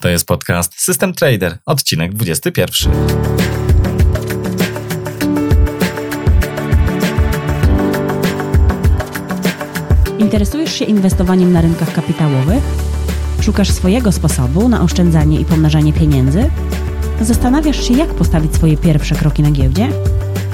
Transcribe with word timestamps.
To 0.00 0.08
jest 0.08 0.26
podcast 0.26 0.80
System 0.80 1.14
Trader, 1.14 1.58
odcinek 1.66 2.14
21. 2.14 2.92
Interesujesz 10.18 10.72
się 10.72 10.84
inwestowaniem 10.84 11.52
na 11.52 11.60
rynkach 11.60 11.92
kapitałowych? 11.94 12.62
Szukasz 13.42 13.70
swojego 13.70 14.12
sposobu 14.12 14.68
na 14.68 14.82
oszczędzanie 14.82 15.40
i 15.40 15.44
pomnażanie 15.44 15.92
pieniędzy? 15.92 16.50
Zastanawiasz 17.20 17.88
się, 17.88 17.94
jak 17.94 18.14
postawić 18.14 18.54
swoje 18.54 18.76
pierwsze 18.76 19.14
kroki 19.14 19.42
na 19.42 19.50
giełdzie? 19.50 19.88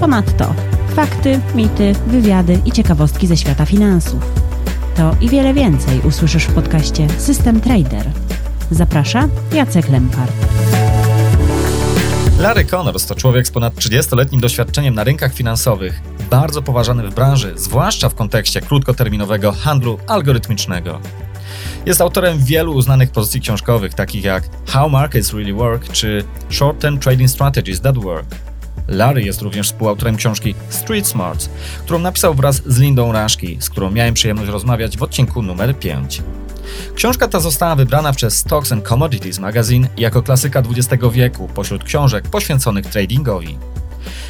Ponadto 0.01 0.55
fakty, 0.95 1.41
mity, 1.55 1.93
wywiady 2.07 2.59
i 2.65 2.73
ciekawostki 2.73 3.27
ze 3.27 3.37
świata 3.37 3.67
finansów. 3.67 4.23
To 4.97 5.17
i 5.21 5.29
wiele 5.29 5.55
więcej 5.55 6.01
usłyszysz 6.01 6.45
w 6.45 6.55
podcaście 6.55 7.09
System 7.19 7.61
Trader. 7.61 8.11
Zaprasza 8.71 9.29
Jacek 9.53 9.89
Lempart. 9.89 10.33
Larry 12.39 12.65
Connors 12.65 13.07
to 13.07 13.15
człowiek 13.15 13.47
z 13.47 13.51
ponad 13.51 13.75
30-letnim 13.75 14.41
doświadczeniem 14.41 14.95
na 14.95 15.05
rynkach 15.05 15.35
finansowych, 15.35 16.01
bardzo 16.31 16.63
poważany 16.63 17.11
w 17.11 17.15
branży, 17.15 17.53
zwłaszcza 17.57 18.09
w 18.09 18.15
kontekście 18.15 18.61
krótkoterminowego 18.61 19.53
handlu 19.53 19.99
algorytmicznego. 20.07 21.01
Jest 21.87 22.01
autorem 22.01 22.39
wielu 22.39 22.73
uznanych 22.75 23.11
pozycji 23.11 23.41
książkowych, 23.41 23.95
takich 23.95 24.25
jak 24.25 24.45
How 24.67 24.91
Markets 24.91 25.33
Really 25.33 25.55
Work 25.55 25.93
czy 25.93 26.25
Short 26.51 26.81
Term 26.81 26.99
Trading 26.99 27.31
Strategies 27.31 27.81
That 27.81 27.99
Work. 27.99 28.27
Larry 28.89 29.23
jest 29.23 29.43
również 29.43 29.67
współautorem 29.67 30.17
książki 30.17 30.55
Street 30.69 31.07
Smarts, 31.07 31.51
którą 31.85 31.99
napisał 31.99 32.35
wraz 32.35 32.63
z 32.67 32.79
Lindą 32.79 33.13
Raszki, 33.13 33.57
z 33.61 33.71
którą 33.71 33.91
miałem 33.91 34.15
przyjemność 34.15 34.51
rozmawiać 34.51 34.99
w 34.99 35.03
odcinku 35.03 35.43
numer 35.43 35.79
5. 35.79 36.23
Książka 36.95 37.29
ta 37.29 37.41
została 37.41 37.77
wybrana 37.77 38.13
przez 38.13 38.37
Stocks 38.37 38.73
and 38.73 38.89
Commodities 38.89 39.39
Magazine 39.39 39.89
jako 39.97 40.23
klasyka 40.23 40.63
XX 40.71 41.05
wieku 41.13 41.49
pośród 41.55 41.85
książek 41.85 42.29
poświęconych 42.29 42.87
tradingowi. 42.87 43.59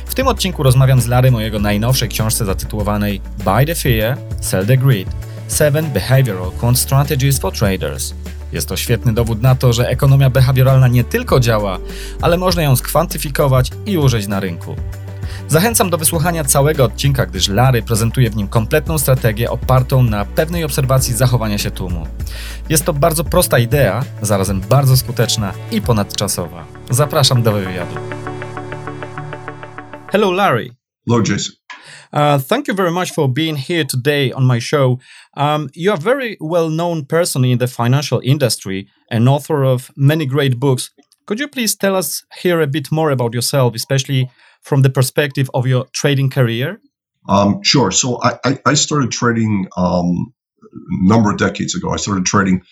W 0.06 0.14
tym 0.14 0.28
odcinku 0.28 0.62
rozmawiam 0.62 1.00
z 1.00 1.06
Larry 1.06 1.36
o 1.36 1.40
jego 1.40 1.58
najnowszej 1.58 2.08
książce 2.08 2.44
zatytułowanej 2.44 3.20
Buy 3.44 3.66
the 3.66 3.74
Fear, 3.74 4.18
Sell 4.40 4.66
the 4.66 4.76
Greed– 4.76 5.08
Seven 5.52 5.90
Behavioral 5.90 6.50
Quant 6.50 6.78
Strategies 6.78 7.38
for 7.38 7.52
Traders. 7.52 8.14
Jest 8.52 8.68
to 8.68 8.76
świetny 8.76 9.12
dowód 9.12 9.42
na 9.42 9.54
to, 9.54 9.72
że 9.72 9.88
ekonomia 9.88 10.30
behawioralna 10.30 10.88
nie 10.88 11.04
tylko 11.04 11.40
działa, 11.40 11.78
ale 12.22 12.36
można 12.36 12.62
ją 12.62 12.76
skwantyfikować 12.76 13.70
i 13.86 13.98
użyć 13.98 14.26
na 14.26 14.40
rynku. 14.40 14.76
Zachęcam 15.48 15.90
do 15.90 15.98
wysłuchania 15.98 16.44
całego 16.44 16.84
odcinka, 16.84 17.26
gdyż 17.26 17.48
Larry 17.48 17.82
prezentuje 17.82 18.30
w 18.30 18.36
nim 18.36 18.48
kompletną 18.48 18.98
strategię 18.98 19.50
opartą 19.50 20.02
na 20.02 20.24
pewnej 20.24 20.64
obserwacji 20.64 21.14
zachowania 21.14 21.58
się 21.58 21.70
tłumu. 21.70 22.06
Jest 22.68 22.84
to 22.84 22.92
bardzo 22.92 23.24
prosta 23.24 23.58
idea, 23.58 24.04
zarazem 24.22 24.60
bardzo 24.60 24.96
skuteczna 24.96 25.52
i 25.70 25.82
ponadczasowa. 25.82 26.64
Zapraszam 26.90 27.42
do 27.42 27.52
wywiadu. 27.52 27.94
Hello, 30.12 30.32
Larry. 30.32 30.70
Hello, 31.06 31.22
Jason. 31.28 31.54
Uh, 32.12 32.38
thank 32.48 32.68
you 32.68 32.74
very 32.74 32.90
much 32.90 33.12
for 33.12 33.28
being 33.28 33.56
here 33.56 33.84
today 33.84 34.32
on 34.34 34.44
my 34.44 34.60
show. 34.60 34.98
Um, 35.36 35.68
you 35.74 35.90
are 35.90 35.98
a 35.98 36.02
very 36.02 36.36
well 36.40 36.68
known 36.68 37.06
person 37.06 37.44
in 37.44 37.58
the 37.58 37.66
financial 37.66 38.20
industry 38.22 38.86
and 39.10 39.28
author 39.28 39.64
of 39.64 39.90
many 39.96 40.26
great 40.26 40.58
books. 40.58 40.90
Could 41.26 41.40
you 41.40 41.48
please 41.48 41.74
tell 41.76 41.96
us 41.96 42.24
here 42.42 42.60
a 42.60 42.66
bit 42.66 42.92
more 42.92 43.10
about 43.10 43.32
yourself, 43.32 43.74
especially 43.74 44.28
from 44.62 44.82
the 44.82 44.90
perspective 44.90 45.50
of 45.54 45.66
your 45.66 45.86
trading 45.92 46.30
career? 46.30 46.80
Um, 47.28 47.62
sure. 47.62 47.90
So 47.90 48.20
I, 48.22 48.58
I 48.66 48.74
started 48.74 49.12
trading 49.12 49.68
um, 49.76 50.32
a 50.62 51.08
number 51.08 51.30
of 51.30 51.38
decades 51.38 51.74
ago. 51.74 51.90
I 51.90 51.96
started 51.96 52.24
trading 52.24 52.62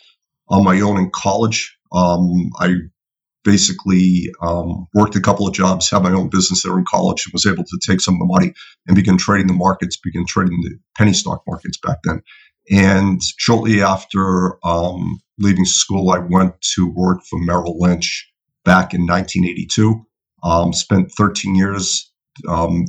on 0.49 0.65
my 0.65 0.81
own 0.81 0.99
in 0.99 1.11
college. 1.11 1.77
Um, 1.93 2.51
I 2.59 2.75
basically 3.45 4.31
um, 4.43 4.87
worked 4.95 5.17
a 5.17 5.21
couple 5.21 5.47
of 5.47 5.55
jobs, 5.55 5.89
had 5.89 6.03
my 6.03 6.13
own 6.13 6.29
business 6.29 6.63
there 6.63 6.77
in 6.79 6.85
college, 6.85 7.25
and 7.25 7.33
was 7.33 7.47
able 7.47 7.65
to 7.65 7.79
take 7.87 8.01
some 8.01 8.15
of 8.15 8.21
the 8.21 8.27
money 8.27 8.53
and 8.87 8.97
begin 8.97 9.17
trading 9.17 9.47
the 9.47 9.55
markets, 9.55 9.97
begin 9.97 10.27
trading 10.27 10.61
the 10.63 10.79
penny 10.97 11.13
stock 11.13 11.43
markets 11.47 11.79
back 11.79 11.99
then. 12.05 12.23
And 12.71 13.21
shortly 13.39 13.83
after 13.83 14.65
um, 14.65 15.21
leaving 15.39 15.65
school, 15.65 16.11
I 16.11 16.19
went 16.19 16.61
to 16.75 16.89
work 16.89 17.23
for 17.29 17.39
Merrill 17.39 17.79
Lynch 17.79 18.31
back 18.65 18.95
in 18.95 19.07
1982. 19.07 20.07
Um, 20.43 20.73
spent 20.73 21.13
13 21.13 21.55
years 21.55 22.11
um, 22.49 22.87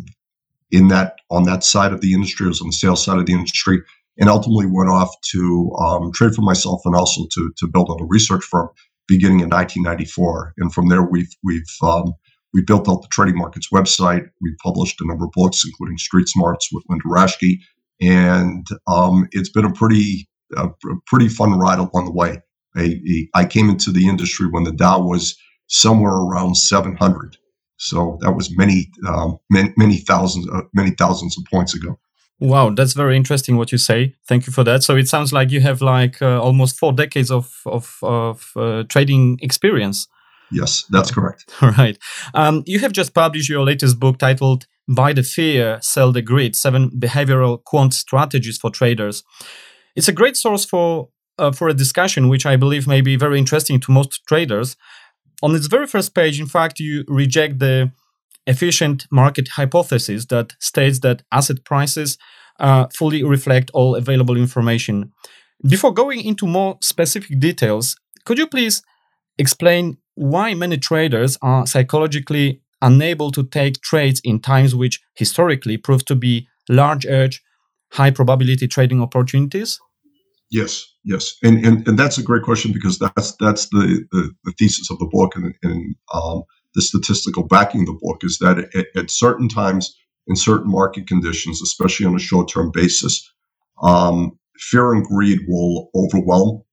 in 0.72 0.88
that 0.88 1.16
on 1.30 1.44
that 1.44 1.64
side 1.64 1.94
of 1.94 2.02
the 2.02 2.14
industry. 2.14 2.46
I 2.46 2.50
was 2.50 2.62
on 2.62 2.68
the 2.68 2.74
sales 2.74 3.04
side 3.04 3.18
of 3.18 3.26
the 3.26 3.34
industry, 3.34 3.82
and 4.18 4.30
ultimately 4.30 4.66
went 4.66 4.90
off 4.90 5.14
to 5.32 5.72
um, 5.80 6.12
trade 6.14 6.34
for 6.34 6.42
myself 6.42 6.82
and 6.86 6.96
also 6.96 7.22
to 7.32 7.52
to 7.58 7.68
build 7.68 7.90
on 7.90 8.02
a 8.02 8.06
research 8.06 8.44
firm 8.44 8.70
beginning 9.08 9.42
in 9.42 9.50
1994. 9.50 10.54
And 10.58 10.74
from 10.74 10.88
there, 10.88 11.04
we've 11.04 11.36
we've 11.44 11.76
um, 11.84 12.14
we 12.54 12.62
built 12.64 12.90
out 12.90 13.02
the 13.02 13.08
trading 13.12 13.38
markets 13.38 13.70
website. 13.72 14.30
We 14.42 14.56
published 14.64 15.02
a 15.02 15.08
number 15.08 15.26
of 15.26 15.32
books, 15.32 15.64
including 15.66 15.98
Street 15.98 16.28
Smarts 16.28 16.70
with 16.72 16.84
Linda 16.90 17.06
Raschke, 17.06 17.58
and 18.02 18.66
um, 18.88 19.28
it's 19.32 19.50
been 19.50 19.66
a 19.66 19.74
pretty 19.74 20.30
a, 20.56 20.68
a 20.68 20.96
pretty 21.08 21.28
fun 21.28 21.58
ride 21.58 21.80
along 21.80 22.06
the 22.06 22.12
way. 22.12 22.42
I, 22.76 23.02
I 23.34 23.46
came 23.46 23.70
into 23.70 23.92
the 23.92 24.08
industry 24.08 24.48
when 24.48 24.64
the 24.64 24.72
Dow 24.72 25.02
was 25.02 25.38
somewhere 25.68 26.14
around 26.14 26.56
700. 26.56 27.38
So 27.82 28.20
that 28.22 28.34
was 28.34 28.56
many, 28.56 28.92
um, 29.08 29.40
many, 29.50 29.74
many 29.76 29.98
thousands, 29.98 30.48
uh, 30.54 30.62
many 30.72 30.92
thousands 30.92 31.36
of 31.36 31.46
points 31.46 31.74
ago. 31.74 31.98
Wow, 32.40 32.70
that's 32.70 32.94
very 32.94 33.16
interesting 33.16 33.58
what 33.58 33.72
you 33.72 33.80
say. 33.80 34.16
Thank 34.28 34.46
you 34.46 34.54
for 34.54 34.64
that. 34.64 34.84
So 34.84 34.96
it 34.96 35.10
sounds 35.10 35.34
like 35.34 35.50
you 35.50 35.62
have 35.62 35.82
like 35.82 36.22
uh, 36.22 36.40
almost 36.40 36.78
four 36.78 36.94
decades 36.94 37.32
of 37.32 37.62
of, 37.66 37.98
of 38.04 38.52
uh, 38.56 38.84
trading 38.84 39.40
experience. 39.42 40.08
Yes, 40.52 40.86
that's 40.92 41.12
correct. 41.12 41.46
All 41.62 41.72
right. 41.78 41.98
Um, 42.36 42.64
you 42.68 42.80
have 42.80 42.92
just 42.92 43.16
published 43.16 43.50
your 43.50 43.64
latest 43.64 44.00
book 44.00 44.20
titled 44.20 44.68
"Buy 44.88 45.14
the 45.14 45.24
Fear, 45.24 45.80
Sell 45.82 46.12
the 46.12 46.22
Greed: 46.22 46.56
Seven 46.56 46.92
Behavioral 46.92 47.64
Quant 47.64 47.94
Strategies 47.94 48.60
for 48.60 48.70
Traders." 48.70 49.24
It's 49.96 50.08
a 50.08 50.14
great 50.14 50.38
source 50.38 50.66
for 50.66 51.10
uh, 51.40 51.52
for 51.52 51.68
a 51.68 51.74
discussion, 51.74 52.30
which 52.30 52.46
I 52.46 52.58
believe 52.58 52.88
may 52.88 53.02
be 53.02 53.16
very 53.16 53.40
interesting 53.40 53.80
to 53.82 53.92
most 53.92 54.22
traders 54.28 54.76
on 55.42 55.56
its 55.56 55.68
very 55.68 55.88
first 55.88 56.14
page, 56.14 56.40
in 56.40 56.48
fact, 56.48 56.80
you 56.80 57.04
reject 57.08 57.60
the 57.60 57.92
efficient 58.48 59.06
market 59.12 59.50
hypothesis 59.50 60.26
that 60.28 60.54
states 60.60 61.00
that 61.00 61.24
asset 61.32 61.64
prices 61.64 62.18
uh, 62.60 62.88
fully 62.96 63.24
reflect 63.24 63.72
all 63.74 63.96
available 63.96 64.38
information. 64.38 65.12
Before 65.68 65.94
going 65.94 66.22
into 66.22 66.48
more 66.48 66.78
specific 66.82 67.40
details, 67.40 67.96
could 68.26 68.38
you 68.38 68.48
please 68.48 68.84
explain 69.38 69.98
why 70.16 70.54
many 70.54 70.78
traders 70.78 71.38
are 71.42 71.66
psychologically 71.66 72.62
unable 72.82 73.32
to 73.32 73.44
take 73.44 73.82
trades 73.82 74.22
in 74.24 74.40
times 74.40 74.76
which 74.76 75.02
historically 75.16 75.78
prove 75.78 76.04
to 76.06 76.16
be 76.16 76.48
large 76.68 77.06
urge, 77.06 77.44
high 77.94 78.12
probability 78.12 78.68
trading 78.68 79.02
opportunities? 79.02 79.80
Yes, 80.52 80.86
yes, 81.06 81.38
and, 81.44 81.66
and 81.66 81.88
and 81.88 81.98
that's 81.98 82.18
a 82.18 82.24
great 82.24 82.44
question 82.44 82.74
because 82.74 83.00
that's 83.00 83.34
that's 83.40 83.70
the 83.70 84.06
the, 84.12 84.32
the 84.44 84.52
thesis 84.60 84.92
of 84.92 85.00
the 85.00 85.10
book. 85.10 85.34
And, 85.36 85.56
and 85.64 85.96
um, 86.14 86.44
the 86.76 86.82
statistical 86.82 87.44
backing 87.48 87.82
of 87.82 87.88
the 87.88 88.00
book 88.02 88.20
is 88.24 88.38
that 88.40 88.70
at, 88.76 88.88
at, 88.96 89.10
certain 89.10 89.48
times 89.48 89.96
in 90.28 90.36
certain 90.36 90.70
market 90.70 91.08
conditions, 91.08 91.62
especially 91.62 92.06
on 92.06 92.16
a 92.16 92.20
short 92.20 92.50
term 92.50 92.70
basis, 92.74 93.32
um, 93.82 94.38
fear 94.58 94.92
and 94.92 95.06
greed 95.06 95.40
will 95.48 95.90
overwhelm 95.96 96.64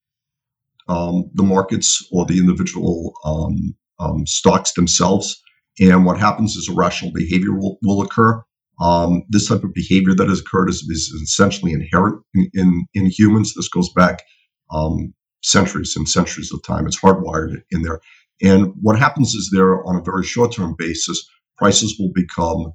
um, 0.89 1.31
the 1.35 1.45
markets 1.45 2.05
or 2.11 2.27
the 2.27 2.39
individual 2.39 3.13
um, 3.25 3.77
um, 4.01 4.27
stocks 4.27 4.73
themselves, 4.73 5.41
and 5.79 6.05
what 6.05 6.19
happens 6.19 6.57
is 6.57 6.69
irrational 6.69 7.13
behavior 7.13 7.53
will, 7.53 7.79
will 7.85 8.03
occur 8.03 8.43
um, 8.81 9.25
this 9.29 9.49
type 9.49 9.65
of 9.65 9.75
behavior 9.75 10.15
that 10.15 10.29
has 10.29 10.41
occurred 10.41 10.69
is, 10.69 10.83
is 10.83 11.09
essentially 11.23 11.73
inherent 11.73 12.23
in, 12.35 12.51
in, 12.55 12.87
in, 12.95 13.07
humans. 13.07 13.55
This 13.55 13.69
goes 13.69 13.93
back 13.93 14.23
um, 14.71 15.13
centuries 15.43 15.97
and 15.97 16.09
centuries 16.09 16.53
of 16.53 16.63
time. 16.63 16.87
It's 16.87 17.01
hardwired 17.01 17.61
in 17.71 17.83
there. 17.83 18.01
And 18.41 18.73
what 18.81 18.99
happens 18.99 19.35
is 19.35 19.51
there 19.53 19.85
on 19.85 19.97
a 19.97 20.03
very 20.03 20.25
short 20.25 20.53
term 20.53 20.77
basis, 20.79 21.29
prices 21.57 21.97
will 21.99 22.13
become 22.15 22.73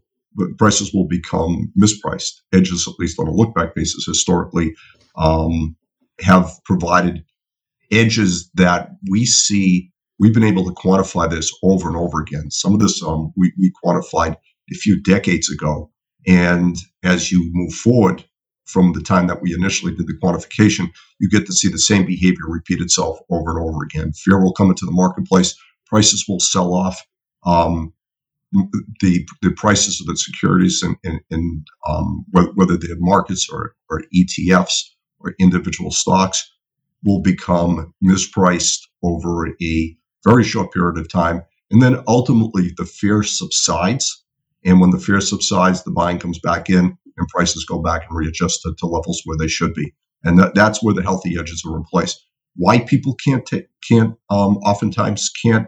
prices 0.57 0.91
will 0.93 1.07
become 1.07 1.71
mispriced. 1.79 2.41
Edges, 2.51 2.87
at 2.87 2.95
least 2.99 3.19
on 3.19 3.27
a 3.27 3.31
look 3.31 3.53
back 3.53 3.75
basis, 3.75 4.05
historically 4.05 4.73
um, 5.15 5.75
have 6.21 6.51
provided 6.65 7.23
edges 7.91 8.49
that 8.55 8.89
we 9.09 9.25
see. 9.25 9.91
We've 10.19 10.33
been 10.33 10.43
able 10.43 10.65
to 10.65 10.71
quantify 10.71 11.29
this 11.29 11.55
over 11.63 11.87
and 11.87 11.97
over 11.97 12.19
again. 12.19 12.49
Some 12.51 12.73
of 12.73 12.79
this 12.79 13.01
um, 13.03 13.31
we, 13.37 13.53
we 13.59 13.71
quantified 13.83 14.35
a 14.71 14.75
few 14.75 15.01
decades 15.01 15.51
ago 15.51 15.91
and 16.27 16.77
as 17.03 17.31
you 17.31 17.49
move 17.53 17.73
forward 17.73 18.23
from 18.65 18.93
the 18.93 19.01
time 19.01 19.27
that 19.27 19.41
we 19.41 19.53
initially 19.53 19.93
did 19.93 20.07
the 20.07 20.13
quantification, 20.13 20.89
you 21.19 21.29
get 21.29 21.45
to 21.45 21.53
see 21.53 21.69
the 21.69 21.77
same 21.77 22.05
behavior 22.05 22.45
repeat 22.47 22.81
itself 22.81 23.19
over 23.29 23.51
and 23.51 23.59
over 23.59 23.83
again. 23.83 24.13
Fear 24.13 24.41
will 24.41 24.53
come 24.53 24.69
into 24.69 24.85
the 24.85 24.91
marketplace, 24.91 25.55
prices 25.85 26.25
will 26.27 26.39
sell 26.39 26.73
off. 26.73 27.05
Um, 27.45 27.93
the 29.01 29.27
the 29.41 29.51
prices 29.51 29.99
of 29.99 30.07
the 30.07 30.15
securities 30.15 30.83
and, 30.83 31.67
um, 31.87 32.25
whether 32.31 32.77
they're 32.77 32.95
markets 32.99 33.49
or, 33.51 33.75
or 33.89 34.03
ETFs 34.15 34.75
or 35.19 35.35
individual 35.39 35.91
stocks 35.91 36.51
will 37.03 37.21
become 37.21 37.93
mispriced 38.03 38.87
over 39.03 39.49
a 39.61 39.97
very 40.23 40.43
short 40.43 40.71
period 40.71 40.97
of 40.97 41.09
time. 41.09 41.43
And 41.71 41.81
then 41.81 42.03
ultimately 42.07 42.71
the 42.77 42.85
fear 42.85 43.23
subsides. 43.23 44.22
And 44.65 44.79
when 44.79 44.91
the 44.91 44.99
fear 44.99 45.21
subsides, 45.21 45.83
the 45.83 45.91
buying 45.91 46.19
comes 46.19 46.39
back 46.39 46.69
in 46.69 46.97
and 47.17 47.27
prices 47.29 47.65
go 47.65 47.79
back 47.79 48.03
and 48.07 48.17
readjust 48.17 48.61
to, 48.63 48.73
to 48.79 48.85
levels 48.85 49.21
where 49.25 49.37
they 49.37 49.47
should 49.47 49.73
be. 49.73 49.93
And 50.23 50.39
that, 50.39 50.55
that's 50.55 50.81
where 50.81 50.93
the 50.93 51.03
healthy 51.03 51.37
edges 51.37 51.63
are 51.67 51.77
in 51.77 51.83
place. 51.83 52.17
Why 52.55 52.79
people 52.79 53.15
can't 53.15 53.45
take, 53.45 53.67
can't, 53.87 54.15
um, 54.29 54.57
oftentimes 54.57 55.29
can't, 55.43 55.67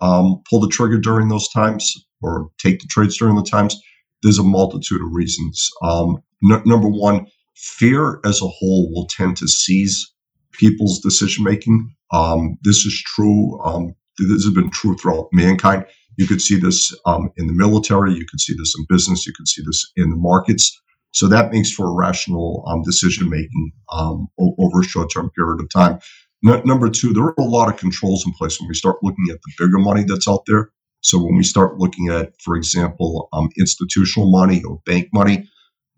um, 0.00 0.42
pull 0.48 0.60
the 0.60 0.68
trigger 0.68 0.98
during 0.98 1.28
those 1.28 1.48
times 1.48 1.94
or 2.20 2.50
take 2.58 2.80
the 2.80 2.88
trades 2.88 3.16
during 3.18 3.36
the 3.36 3.42
times. 3.42 3.80
There's 4.22 4.38
a 4.38 4.44
multitude 4.44 5.00
of 5.02 5.12
reasons. 5.12 5.70
Um, 5.82 6.18
n- 6.50 6.62
number 6.66 6.88
one, 6.88 7.26
fear 7.56 8.20
as 8.24 8.42
a 8.42 8.48
whole 8.48 8.92
will 8.92 9.06
tend 9.06 9.36
to 9.38 9.48
seize 9.48 10.12
people's 10.52 11.00
decision 11.00 11.44
making. 11.44 11.94
Um, 12.12 12.58
this 12.62 12.84
is 12.84 13.02
true. 13.06 13.60
Um, 13.64 13.94
this 14.18 14.44
has 14.44 14.54
been 14.54 14.70
true 14.70 14.96
throughout 14.96 15.28
mankind. 15.32 15.86
You 16.16 16.26
could 16.26 16.40
see 16.40 16.58
this 16.58 16.94
um, 17.06 17.30
in 17.36 17.46
the 17.46 17.52
military. 17.52 18.14
You 18.14 18.26
could 18.26 18.40
see 18.40 18.54
this 18.56 18.74
in 18.78 18.86
business. 18.88 19.26
You 19.26 19.32
could 19.36 19.48
see 19.48 19.62
this 19.64 19.90
in 19.96 20.10
the 20.10 20.16
markets. 20.16 20.80
So 21.12 21.28
that 21.28 21.52
makes 21.52 21.70
for 21.70 21.94
rational 21.94 22.64
um, 22.66 22.82
decision 22.82 23.30
making 23.30 23.72
um, 23.92 24.26
over 24.38 24.80
a 24.80 24.84
short 24.84 25.12
term 25.12 25.30
period 25.30 25.60
of 25.60 25.70
time. 25.70 26.00
Number 26.42 26.90
two, 26.90 27.14
there 27.14 27.24
are 27.24 27.34
a 27.38 27.44
lot 27.44 27.72
of 27.72 27.78
controls 27.78 28.26
in 28.26 28.32
place 28.32 28.60
when 28.60 28.68
we 28.68 28.74
start 28.74 28.96
looking 29.02 29.24
at 29.30 29.40
the 29.40 29.52
bigger 29.58 29.78
money 29.78 30.04
that's 30.04 30.28
out 30.28 30.42
there. 30.46 30.70
So 31.00 31.18
when 31.18 31.36
we 31.36 31.42
start 31.42 31.78
looking 31.78 32.08
at, 32.08 32.32
for 32.42 32.56
example, 32.56 33.28
um, 33.32 33.48
institutional 33.58 34.30
money 34.30 34.62
or 34.62 34.80
bank 34.84 35.08
money, 35.12 35.48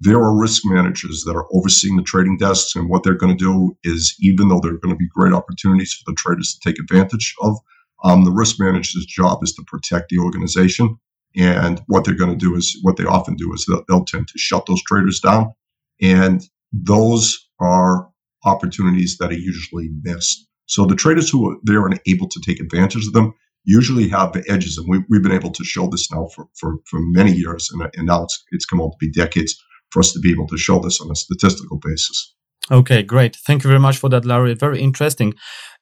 there 0.00 0.18
are 0.18 0.38
risk 0.38 0.62
managers 0.64 1.24
that 1.24 1.34
are 1.34 1.46
overseeing 1.52 1.96
the 1.96 2.02
trading 2.02 2.36
desks. 2.36 2.76
And 2.76 2.88
what 2.88 3.02
they're 3.02 3.14
going 3.14 3.36
to 3.36 3.44
do 3.44 3.76
is, 3.82 4.14
even 4.20 4.48
though 4.48 4.60
there 4.60 4.74
are 4.74 4.78
going 4.78 4.94
to 4.94 4.98
be 4.98 5.08
great 5.08 5.32
opportunities 5.32 5.94
for 5.94 6.10
the 6.10 6.16
traders 6.16 6.54
to 6.54 6.68
take 6.68 6.78
advantage 6.78 7.34
of, 7.40 7.56
um, 8.04 8.24
the 8.24 8.30
risk 8.30 8.56
manager's 8.58 9.06
job 9.06 9.42
is 9.42 9.54
to 9.54 9.64
protect 9.66 10.08
the 10.08 10.18
organization. 10.18 10.96
And 11.36 11.82
what 11.86 12.04
they're 12.04 12.14
going 12.14 12.36
to 12.36 12.44
do 12.44 12.56
is, 12.56 12.78
what 12.82 12.96
they 12.96 13.04
often 13.04 13.36
do 13.36 13.52
is 13.52 13.66
they'll, 13.66 13.84
they'll 13.88 14.04
tend 14.04 14.28
to 14.28 14.38
shut 14.38 14.66
those 14.66 14.82
traders 14.82 15.20
down. 15.20 15.52
And 16.00 16.42
those 16.72 17.48
are 17.60 18.08
opportunities 18.44 19.18
that 19.18 19.30
are 19.30 19.34
usually 19.34 19.90
missed. 20.02 20.46
So 20.66 20.84
the 20.86 20.96
traders 20.96 21.30
who 21.30 21.50
are 21.50 21.56
there 21.62 21.86
and 21.86 22.00
able 22.06 22.28
to 22.28 22.40
take 22.40 22.60
advantage 22.60 23.06
of 23.06 23.12
them 23.12 23.34
usually 23.64 24.08
have 24.08 24.32
the 24.32 24.44
edges. 24.48 24.78
And 24.78 24.88
we, 24.88 24.98
have 25.16 25.22
been 25.22 25.32
able 25.32 25.50
to 25.50 25.64
show 25.64 25.88
this 25.88 26.10
now 26.10 26.28
for, 26.34 26.46
for, 26.54 26.76
for 26.86 27.00
many 27.00 27.32
years. 27.32 27.70
And, 27.72 27.88
and 27.94 28.06
now 28.06 28.24
it's, 28.24 28.44
it's 28.50 28.66
come 28.66 28.80
on 28.80 28.90
to 28.90 28.96
be 28.98 29.10
decades 29.10 29.62
for 29.90 30.00
us 30.00 30.12
to 30.12 30.20
be 30.20 30.30
able 30.30 30.46
to 30.48 30.58
show 30.58 30.78
this 30.78 31.00
on 31.00 31.10
a 31.10 31.16
statistical 31.16 31.78
basis. 31.78 32.34
Okay, 32.70 33.02
great. 33.02 33.36
Thank 33.36 33.62
you 33.62 33.68
very 33.68 33.80
much 33.80 33.96
for 33.98 34.08
that, 34.10 34.24
Larry. 34.24 34.54
Very 34.54 34.80
interesting. 34.80 35.34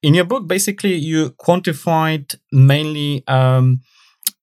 In 0.02 0.12
your 0.14 0.24
book, 0.24 0.46
basically, 0.46 0.94
you 0.94 1.30
quantified 1.30 2.34
mainly 2.52 3.26
um, 3.26 3.80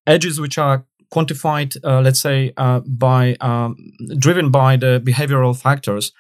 edges 0.07 0.39
which 0.39 0.57
are 0.57 0.85
quantified, 1.13 1.77
uh, 1.83 2.01
let's 2.01 2.19
say, 2.19 2.53
uh, 2.57 2.79
by 2.79 3.35
um, 3.41 3.75
driven 4.17 4.49
by 4.49 4.75
the 4.77 5.01
behavioral 5.05 5.59
factors. 5.59 6.11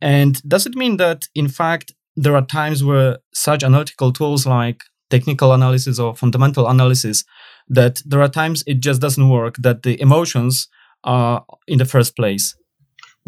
And 0.00 0.42
does 0.48 0.66
it 0.66 0.74
mean 0.74 0.96
that, 0.96 1.28
in 1.34 1.46
fact, 1.48 1.92
there 2.16 2.34
are 2.34 2.44
times 2.44 2.82
where 2.82 3.18
such 3.32 3.62
analytical 3.62 4.12
tools 4.12 4.46
like 4.46 4.82
technical 5.10 5.52
analysis 5.52 5.98
or 5.98 6.16
fundamental 6.16 6.68
analysis, 6.68 7.24
that 7.68 8.00
there 8.04 8.22
are 8.22 8.28
times 8.28 8.64
it 8.66 8.80
just 8.80 9.00
doesn't 9.00 9.28
work, 9.28 9.56
that 9.58 9.82
the 9.82 10.00
emotions 10.00 10.68
are 11.04 11.44
in 11.68 11.78
the 11.78 11.84
first 11.84 12.16
place? 12.16 12.56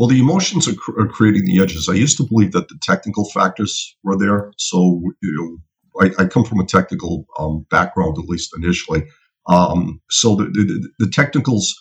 Well, 0.02 0.08
the 0.08 0.18
emotions 0.18 0.66
are, 0.66 0.74
cr- 0.74 1.00
are, 1.00 1.06
creating 1.06 1.44
the 1.44 1.62
edges. 1.62 1.88
I 1.88 1.92
used 1.92 2.16
to 2.16 2.26
believe 2.26 2.50
that 2.50 2.66
the 2.66 2.76
technical 2.82 3.30
factors 3.30 3.96
were 4.02 4.18
there. 4.18 4.50
So, 4.58 5.00
you 5.22 5.60
know, 5.94 6.04
I, 6.04 6.24
I 6.24 6.26
come 6.26 6.42
from 6.44 6.58
a 6.58 6.66
technical 6.66 7.24
um, 7.38 7.64
background, 7.70 8.18
at 8.18 8.24
least 8.24 8.50
initially. 8.56 9.04
Um, 9.46 10.00
so 10.10 10.34
the, 10.34 10.46
the, 10.46 10.90
the 10.98 11.08
technicals, 11.08 11.72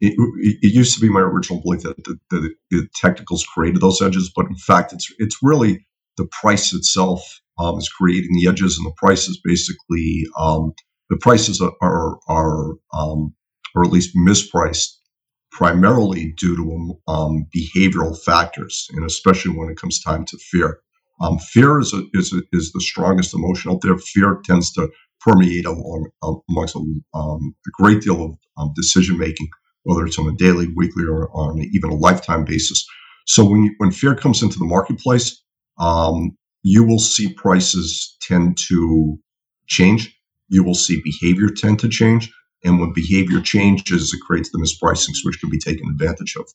it, 0.00 0.14
it, 0.62 0.72
used 0.74 0.94
to 0.94 1.00
be 1.00 1.08
my 1.08 1.18
original 1.18 1.60
belief 1.60 1.82
that 1.82 1.96
the, 2.04 2.16
the, 2.30 2.54
the, 2.70 2.88
technicals 2.94 3.44
created 3.44 3.80
those 3.80 4.00
edges, 4.00 4.30
but 4.36 4.46
in 4.46 4.56
fact, 4.58 4.92
it's 4.92 5.12
it's 5.18 5.38
really 5.42 5.84
the 6.18 6.28
price 6.40 6.72
itself 6.72 7.40
um, 7.58 7.78
is 7.78 7.88
creating 7.88 8.30
the 8.34 8.48
edges, 8.48 8.78
and 8.78 8.86
the 8.86 8.94
price 8.96 9.26
is 9.26 9.40
basically 9.42 10.22
um, 10.38 10.72
the 11.10 11.16
prices 11.16 11.60
are 11.60 11.72
are, 11.82 12.20
are 12.28 12.74
um, 12.92 13.34
or 13.74 13.84
at 13.84 13.90
least 13.90 14.16
mispriced 14.16 14.92
primarily 15.56 16.34
due 16.36 16.54
to 16.54 17.00
um, 17.10 17.46
behavioral 17.56 18.14
factors, 18.22 18.88
and 18.92 19.06
especially 19.06 19.56
when 19.56 19.70
it 19.70 19.80
comes 19.80 20.02
time 20.02 20.22
to 20.26 20.36
fear. 20.36 20.80
Um, 21.22 21.38
fear 21.38 21.80
is, 21.80 21.94
a, 21.94 22.02
is, 22.12 22.30
a, 22.34 22.42
is 22.52 22.72
the 22.72 22.80
strongest 22.80 23.32
emotion 23.32 23.72
out 23.72 23.80
there. 23.80 23.96
Fear 23.96 24.42
tends 24.44 24.70
to 24.72 24.90
permeate 25.18 25.64
along 25.64 26.10
amongst 26.50 26.76
a, 26.76 26.80
um, 27.14 27.54
a 27.66 27.70
great 27.72 28.02
deal 28.02 28.22
of 28.22 28.32
um, 28.58 28.72
decision 28.76 29.16
making, 29.16 29.48
whether 29.84 30.04
it's 30.04 30.18
on 30.18 30.28
a 30.28 30.36
daily, 30.36 30.68
weekly, 30.76 31.04
or 31.04 31.30
on 31.32 31.58
even 31.72 31.90
a 31.90 31.94
lifetime 31.94 32.44
basis. 32.44 32.86
So 33.26 33.42
when 33.44 33.64
you, 33.64 33.74
when 33.78 33.92
fear 33.92 34.14
comes 34.14 34.42
into 34.42 34.58
the 34.58 34.66
marketplace, 34.66 35.42
um, 35.78 36.36
you 36.62 36.84
will 36.84 36.98
see 36.98 37.32
prices 37.32 38.14
tend 38.20 38.58
to 38.68 39.18
change. 39.68 40.14
You 40.48 40.62
will 40.64 40.74
see 40.74 41.00
behavior 41.02 41.48
tend 41.48 41.78
to 41.78 41.88
change. 41.88 42.30
And 42.66 42.80
when 42.80 42.92
behavior 42.92 43.40
changes, 43.40 44.12
it 44.12 44.20
creates 44.26 44.50
the 44.50 44.58
mispricings, 44.58 45.18
which 45.24 45.40
can 45.40 45.50
be 45.50 45.58
taken 45.58 45.88
advantage 45.88 46.36
of. 46.36 46.46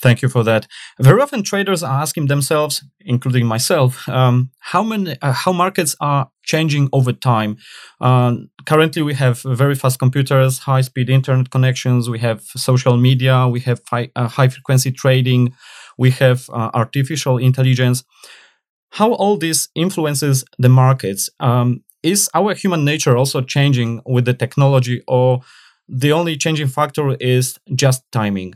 Thank 0.00 0.22
you 0.22 0.28
for 0.28 0.42
that. 0.44 0.66
Very 1.00 1.22
often, 1.22 1.42
traders 1.42 1.82
are 1.82 2.02
asking 2.02 2.26
themselves, 2.26 2.84
including 3.00 3.46
myself, 3.46 4.08
um, 4.08 4.50
how 4.58 4.82
many, 4.82 5.16
uh, 5.22 5.32
how 5.32 5.52
markets 5.52 5.96
are 6.00 6.30
changing 6.42 6.88
over 6.92 7.12
time. 7.12 7.56
Uh, 8.00 8.34
currently, 8.66 9.02
we 9.02 9.14
have 9.14 9.40
very 9.42 9.74
fast 9.74 9.98
computers, 9.98 10.58
high-speed 10.58 11.08
internet 11.08 11.50
connections. 11.50 12.10
We 12.10 12.18
have 12.18 12.42
social 12.42 12.96
media. 12.96 13.48
We 13.48 13.60
have 13.60 13.80
high, 13.88 14.10
uh, 14.16 14.28
high-frequency 14.28 14.92
trading. 14.92 15.54
We 15.96 16.10
have 16.10 16.50
uh, 16.50 16.70
artificial 16.74 17.38
intelligence. 17.38 18.04
How 18.90 19.12
all 19.12 19.38
this 19.38 19.68
influences 19.74 20.44
the 20.58 20.68
markets? 20.68 21.30
Um, 21.40 21.83
is 22.04 22.28
our 22.34 22.54
human 22.54 22.84
nature 22.84 23.16
also 23.16 23.40
changing 23.40 24.02
with 24.06 24.26
the 24.26 24.34
technology 24.34 25.02
or 25.08 25.40
the 25.88 26.12
only 26.12 26.36
changing 26.36 26.68
factor 26.68 27.16
is 27.18 27.58
just 27.74 28.02
timing? 28.12 28.54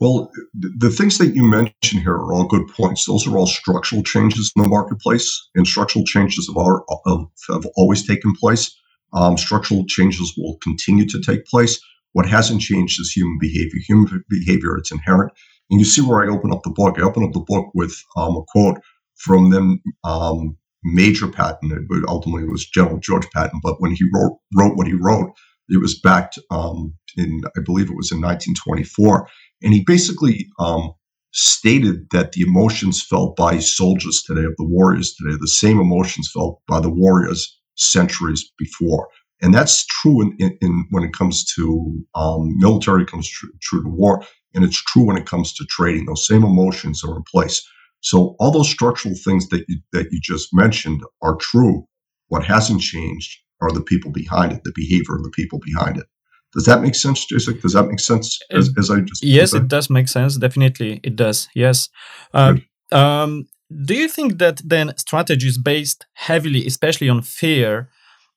Well 0.00 0.30
the 0.54 0.90
things 0.90 1.18
that 1.18 1.34
you 1.34 1.44
mentioned 1.44 2.02
here 2.02 2.14
are 2.14 2.32
all 2.32 2.46
good 2.46 2.68
points. 2.68 3.06
Those 3.06 3.26
are 3.26 3.36
all 3.38 3.46
structural 3.46 4.02
changes 4.02 4.52
in 4.56 4.62
the 4.62 4.68
marketplace 4.68 5.48
and 5.54 5.66
structural 5.66 6.04
changes 6.04 6.50
have, 6.54 7.26
have 7.48 7.66
always 7.76 8.06
taken 8.06 8.34
place. 8.34 8.74
Um, 9.12 9.38
structural 9.38 9.84
changes 9.86 10.34
will 10.36 10.56
continue 10.62 11.06
to 11.06 11.20
take 11.20 11.46
place. 11.46 11.78
What 12.12 12.26
hasn't 12.26 12.60
changed 12.60 13.00
is 13.00 13.12
human 13.12 13.38
behavior. 13.38 13.80
Human 13.86 14.24
behavior 14.28 14.76
it's 14.76 14.90
inherent. 14.90 15.32
And 15.70 15.80
you 15.80 15.86
see 15.86 16.02
where 16.02 16.22
i 16.22 16.28
open 16.28 16.52
up 16.52 16.62
the 16.62 16.70
book. 16.70 16.98
I 16.98 17.02
open 17.02 17.24
up 17.24 17.32
the 17.32 17.40
book 17.40 17.70
with 17.74 17.94
um, 18.16 18.36
a 18.36 18.42
quote 18.48 18.80
from 19.16 19.50
them 19.50 19.82
um, 20.04 20.56
major 20.84 21.28
Patton. 21.28 21.86
But 21.88 22.08
ultimately, 22.08 22.44
it 22.44 22.52
was 22.52 22.66
General 22.66 22.98
George 22.98 23.28
Patton. 23.34 23.60
But 23.62 23.80
when 23.80 23.92
he 23.92 24.04
wrote 24.14 24.38
wrote 24.56 24.76
what 24.76 24.86
he 24.86 24.94
wrote, 24.94 25.32
it 25.68 25.80
was 25.80 25.98
backed 25.98 26.38
um, 26.50 26.94
in 27.16 27.42
I 27.56 27.60
believe 27.64 27.90
it 27.90 27.96
was 27.96 28.12
in 28.12 28.20
1924, 28.20 29.28
and 29.62 29.72
he 29.72 29.82
basically 29.84 30.46
um, 30.58 30.92
stated 31.32 32.08
that 32.12 32.32
the 32.32 32.42
emotions 32.42 33.02
felt 33.02 33.36
by 33.36 33.58
soldiers 33.58 34.22
today, 34.26 34.44
of 34.44 34.56
the 34.56 34.64
warriors 34.64 35.14
today, 35.14 35.36
the 35.38 35.48
same 35.48 35.78
emotions 35.78 36.30
felt 36.32 36.60
by 36.66 36.80
the 36.80 36.90
warriors 36.90 37.58
centuries 37.74 38.50
before. 38.58 39.08
And 39.42 39.52
that's 39.52 39.84
true 39.84 40.22
in, 40.22 40.34
in, 40.38 40.56
in 40.62 40.86
when 40.90 41.04
it 41.04 41.12
comes 41.12 41.44
to 41.56 42.02
um, 42.14 42.54
military, 42.56 43.04
comes 43.04 43.28
true, 43.28 43.50
true 43.60 43.82
to 43.82 43.88
war, 43.88 44.24
and 44.54 44.64
it's 44.64 44.82
true 44.82 45.04
when 45.04 45.18
it 45.18 45.26
comes 45.26 45.52
to 45.54 45.66
trading. 45.66 46.06
Those 46.06 46.26
same 46.26 46.42
emotions 46.42 47.04
are 47.04 47.16
in 47.16 47.22
place. 47.30 47.62
So 48.00 48.36
all 48.38 48.50
those 48.50 48.68
structural 48.68 49.14
things 49.14 49.48
that 49.48 49.64
you, 49.68 49.78
that 49.92 50.08
you 50.10 50.20
just 50.22 50.48
mentioned 50.52 51.02
are 51.22 51.36
true. 51.36 51.86
What 52.28 52.44
hasn't 52.44 52.80
changed 52.80 53.38
are 53.60 53.70
the 53.70 53.82
people 53.82 54.10
behind 54.12 54.52
it, 54.52 54.62
the 54.64 54.72
behavior 54.74 55.16
of 55.16 55.22
the 55.22 55.30
people 55.30 55.60
behind 55.64 55.96
it. 55.96 56.06
Does 56.52 56.64
that 56.66 56.80
make 56.80 56.94
sense, 56.94 57.24
Jason? 57.26 57.58
Does 57.60 57.72
that 57.72 57.86
make 57.88 58.00
sense? 58.00 58.38
As, 58.50 58.70
as 58.78 58.90
I 58.90 59.00
just 59.00 59.22
yes, 59.22 59.52
it 59.52 59.68
does 59.68 59.90
make 59.90 60.08
sense. 60.08 60.36
Definitely, 60.36 61.00
it 61.02 61.16
does. 61.16 61.48
Yes. 61.54 61.88
Um, 62.32 62.62
um, 62.92 63.46
do 63.84 63.94
you 63.94 64.08
think 64.08 64.38
that 64.38 64.62
then 64.64 64.96
strategies 64.96 65.58
based 65.58 66.06
heavily, 66.14 66.66
especially 66.66 67.08
on 67.08 67.22
fear, 67.22 67.90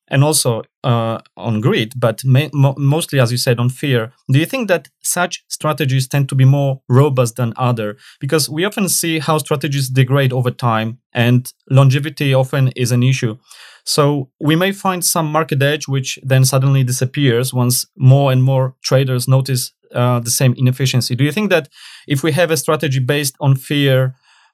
and 0.10 0.24
also 0.24 0.63
uh, 0.84 1.20
on 1.38 1.62
greed, 1.62 1.94
but 1.96 2.24
mo- 2.25 2.75
mostly, 2.78 3.20
as 3.20 3.32
you 3.32 3.38
said, 3.38 3.60
on 3.60 3.70
fear. 3.70 4.12
Do 4.32 4.39
you 4.39 4.46
think 4.46 4.68
that 4.68 4.88
such 5.04 5.44
strategies 5.48 6.08
tend 6.08 6.30
to 6.30 6.36
be 6.36 6.46
more 6.46 6.82
robust 6.88 7.36
than 7.36 7.54
other? 7.58 7.98
Because 8.20 8.50
we 8.50 8.66
often 8.66 8.89
see 8.89 9.20
how 9.20 9.38
strategies 9.38 9.89
degrade 9.89 10.34
over 10.34 10.51
time, 10.51 11.00
and 11.13 11.51
longevity 11.70 12.34
often 12.34 12.70
is 12.75 12.92
an 12.92 13.04
issue. 13.04 13.38
So 13.86 14.30
we 14.39 14.56
may 14.56 14.72
find 14.72 15.04
some 15.04 15.32
market 15.32 15.62
edge 15.63 15.88
which 15.88 16.20
then 16.22 16.46
suddenly 16.46 16.84
disappears 16.84 17.54
once 17.54 17.88
more 17.98 18.32
and 18.32 18.44
more 18.44 18.75
traders 18.84 19.28
notice 19.28 19.72
uh, 19.96 20.20
the 20.20 20.30
same 20.30 20.54
inefficiency. 20.58 21.16
Do 21.16 21.24
you 21.24 21.32
think 21.32 21.50
that 21.50 21.70
if 22.08 22.22
we 22.22 22.32
have 22.34 22.51
a 22.51 22.58
strategy 22.58 23.00
based 23.00 23.36
on 23.39 23.56
fear, 23.56 24.13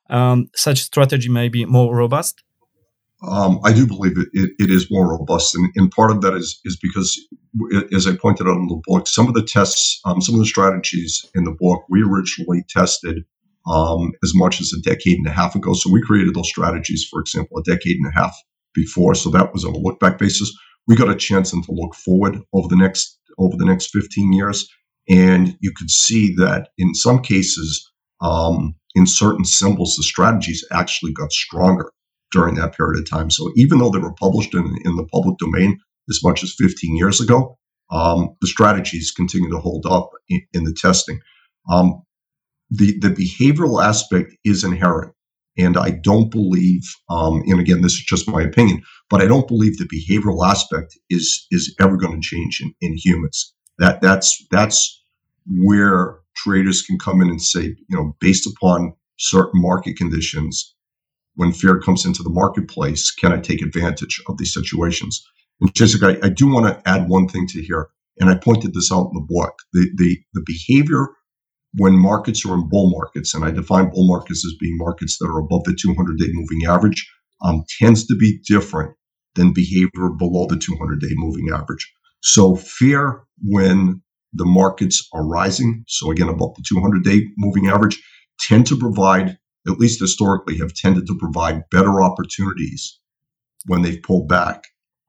um, 0.09 0.49
such 0.55 0.79
strategy 0.83 1.29
may 1.29 1.49
be 1.49 1.65
more 1.65 1.93
robust? 1.93 2.44
Um, 3.23 3.59
I 3.63 3.73
do 3.73 3.87
believe 3.87 4.17
it, 4.17 4.27
it, 4.33 4.51
it 4.59 4.69
is 4.69 4.91
more 4.91 5.09
robust, 5.09 5.55
and, 5.55 5.71
and 5.75 5.89
part 5.91 6.11
of 6.11 6.21
that 6.21 6.33
is 6.33 6.59
is 6.65 6.77
because, 6.81 7.19
as 7.93 8.07
I 8.07 8.15
pointed 8.15 8.47
out 8.47 8.57
in 8.57 8.67
the 8.67 8.81
book, 8.85 9.07
some 9.07 9.27
of 9.27 9.33
the 9.33 9.43
tests, 9.43 9.99
um, 10.05 10.21
some 10.21 10.35
of 10.35 10.41
the 10.41 10.47
strategies 10.47 11.25
in 11.33 11.45
the 11.45 11.55
book, 11.57 11.85
we 11.89 12.03
originally 12.03 12.63
tested 12.69 13.23
um, 13.67 14.11
as 14.23 14.33
much 14.35 14.59
as 14.59 14.73
a 14.73 14.81
decade 14.81 15.17
and 15.17 15.27
a 15.27 15.31
half 15.31 15.55
ago. 15.55 15.73
So 15.73 15.91
we 15.91 16.01
created 16.01 16.35
those 16.35 16.49
strategies, 16.49 17.07
for 17.09 17.19
example, 17.21 17.57
a 17.57 17.63
decade 17.63 17.97
and 17.97 18.07
a 18.07 18.19
half 18.19 18.35
before. 18.73 19.15
So 19.15 19.29
that 19.31 19.53
was 19.53 19.65
on 19.65 19.73
a 19.73 19.79
look 19.79 19.99
back 19.99 20.17
basis. 20.17 20.53
We 20.87 20.95
got 20.95 21.09
a 21.09 21.15
chance 21.15 21.51
then 21.51 21.63
to 21.63 21.71
look 21.71 21.95
forward 21.95 22.37
over 22.53 22.67
the 22.67 22.75
next 22.75 23.17
over 23.37 23.55
the 23.57 23.65
next 23.65 23.87
15 23.87 24.33
years, 24.33 24.67
and 25.09 25.57
you 25.61 25.71
could 25.75 25.89
see 25.89 26.33
that 26.35 26.69
in 26.77 26.93
some 26.93 27.21
cases, 27.21 27.91
um, 28.21 28.75
in 28.93 29.07
certain 29.07 29.45
symbols, 29.45 29.95
the 29.95 30.03
strategies 30.03 30.63
actually 30.71 31.11
got 31.11 31.31
stronger 31.31 31.91
during 32.35 32.55
that 32.55 32.75
period 32.75 32.99
of 32.99 33.09
time. 33.09 33.31
So 33.31 33.51
even 33.55 33.79
though 33.79 33.89
they 33.89 33.99
were 33.99 34.13
published 34.13 34.53
in, 34.53 34.75
in 34.83 34.97
the 34.97 35.05
public 35.05 35.37
domain 35.37 35.79
as 36.09 36.19
much 36.21 36.43
as 36.43 36.53
15 36.59 36.97
years 36.97 37.21
ago, 37.21 37.57
um, 37.91 38.35
the 38.41 38.47
strategies 38.47 39.11
continue 39.11 39.49
to 39.51 39.59
hold 39.59 39.85
up 39.85 40.09
in, 40.27 40.41
in 40.53 40.65
the 40.65 40.73
testing. 40.73 41.19
Um, 41.71 42.03
the, 42.69 42.99
the 42.99 43.09
behavioral 43.09 43.81
aspect 43.81 44.33
is 44.43 44.65
inherent. 44.65 45.13
And 45.57 45.77
I 45.77 45.91
don't 45.91 46.29
believe, 46.29 46.81
um, 47.09 47.41
and 47.45 47.61
again, 47.61 47.81
this 47.81 47.93
is 47.93 48.03
just 48.03 48.27
my 48.27 48.41
opinion, 48.41 48.83
but 49.09 49.21
I 49.21 49.27
don't 49.27 49.47
believe 49.47 49.77
the 49.77 49.87
behavioral 49.87 50.45
aspect 50.45 50.97
is 51.09 51.47
is 51.49 51.73
ever 51.79 51.95
going 51.95 52.19
to 52.19 52.27
change 52.27 52.59
in, 52.61 52.73
in 52.81 52.97
humans. 52.97 53.53
That 53.77 54.01
that's 54.01 54.45
that's 54.51 55.01
where 55.47 56.17
traders 56.35 56.81
can 56.81 56.99
come 56.99 57.21
in 57.21 57.29
and 57.29 57.41
say, 57.41 57.63
you 57.63 57.95
know, 57.95 58.17
based 58.19 58.45
upon 58.45 58.95
certain 59.17 59.61
market 59.61 59.95
conditions, 59.95 60.74
when 61.35 61.51
fear 61.51 61.79
comes 61.79 62.05
into 62.05 62.23
the 62.23 62.29
marketplace, 62.29 63.11
can 63.11 63.31
I 63.31 63.39
take 63.39 63.61
advantage 63.61 64.21
of 64.27 64.37
these 64.37 64.53
situations? 64.53 65.23
And 65.61 65.73
Jessica, 65.73 66.17
I, 66.21 66.27
I 66.27 66.29
do 66.29 66.47
want 66.47 66.67
to 66.67 66.89
add 66.89 67.09
one 67.09 67.27
thing 67.27 67.47
to 67.47 67.61
here, 67.61 67.89
and 68.19 68.29
I 68.29 68.35
pointed 68.35 68.73
this 68.73 68.91
out 68.91 69.09
in 69.09 69.13
the 69.13 69.27
book. 69.27 69.53
The 69.73 69.89
the 69.95 70.17
the 70.33 70.43
behavior 70.45 71.07
when 71.77 71.93
markets 71.97 72.45
are 72.45 72.55
in 72.55 72.69
bull 72.69 72.89
markets, 72.89 73.33
and 73.33 73.43
I 73.43 73.51
define 73.51 73.89
bull 73.89 74.07
markets 74.07 74.45
as 74.45 74.55
being 74.59 74.77
markets 74.77 75.17
that 75.19 75.27
are 75.27 75.39
above 75.39 75.63
the 75.65 75.77
200 75.79 76.17
day 76.17 76.27
moving 76.31 76.65
average, 76.67 77.09
um, 77.43 77.63
tends 77.79 78.05
to 78.07 78.15
be 78.15 78.39
different 78.47 78.95
than 79.35 79.53
behavior 79.53 80.09
below 80.17 80.47
the 80.47 80.57
200 80.57 80.99
day 81.01 81.13
moving 81.15 81.49
average. 81.53 81.91
So 82.21 82.55
fear 82.55 83.23
when 83.43 84.01
the 84.33 84.45
markets 84.45 85.07
are 85.13 85.25
rising, 85.25 85.83
so 85.87 86.11
again, 86.11 86.29
above 86.29 86.55
the 86.55 86.63
200 86.67 87.03
day 87.03 87.27
moving 87.37 87.67
average, 87.67 88.01
tend 88.39 88.67
to 88.67 88.77
provide, 88.77 89.37
at 89.67 89.79
least 89.79 89.99
historically, 89.99 90.57
have 90.57 90.73
tended 90.73 91.07
to 91.07 91.17
provide 91.17 91.69
better 91.71 92.01
opportunities 92.01 92.99
when 93.65 93.81
they've 93.81 94.01
pulled 94.03 94.27
back 94.27 94.63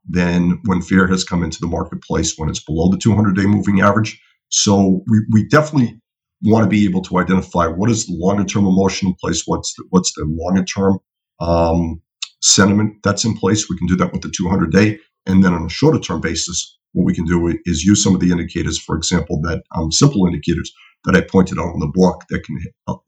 than 0.08 0.60
when 0.64 0.80
fear 0.80 1.06
has 1.06 1.25
come 1.25 1.42
into 1.42 1.58
the 1.60 1.66
marketplace 1.66 2.34
when 2.36 2.48
it's 2.48 2.62
below 2.62 2.88
the 2.90 2.98
200 2.98 3.36
day 3.36 3.46
moving 3.46 3.80
average. 3.80 4.20
So 4.48 5.02
we, 5.08 5.18
we 5.32 5.48
definitely 5.48 6.00
want 6.42 6.64
to 6.64 6.70
be 6.70 6.84
able 6.84 7.02
to 7.02 7.18
identify 7.18 7.66
what 7.66 7.90
is 7.90 8.06
the 8.06 8.14
longer 8.14 8.44
term 8.44 8.66
emotion 8.66 9.08
in 9.08 9.14
place, 9.14 9.42
what's 9.46 9.75
the, 9.75 9.84
what's 9.90 10.12
the 10.14 10.25
longer 10.28 10.64
term 10.64 10.98
um, 11.40 12.00
sentiment 12.40 13.02
that's 13.02 13.25
in 13.25 13.36
place. 13.36 13.68
We 13.68 13.76
can 13.76 13.86
do 13.86 13.96
that 13.96 14.12
with 14.12 14.22
the 14.22 14.32
200 14.34 14.70
day, 14.70 14.98
and 15.26 15.44
then 15.44 15.52
on 15.52 15.64
a 15.64 15.70
shorter 15.70 15.98
term 15.98 16.20
basis, 16.20 16.78
what 16.92 17.04
we 17.04 17.14
can 17.14 17.25
do 17.25 17.52
is 17.64 17.84
use 17.84 18.02
some 18.02 18.14
of 18.14 18.20
the 18.20 18.30
indicators, 18.30 18.78
for 18.78 18.96
example, 18.96 19.40
that 19.42 19.62
um, 19.75 19.90
simple 19.92 20.26
indicators 20.26 20.72
that 21.04 21.16
I 21.16 21.20
pointed 21.20 21.58
out 21.58 21.75
in 21.75 21.80
the 21.80 21.92
book 21.92 22.22
that 22.30 22.44
can 22.44 22.58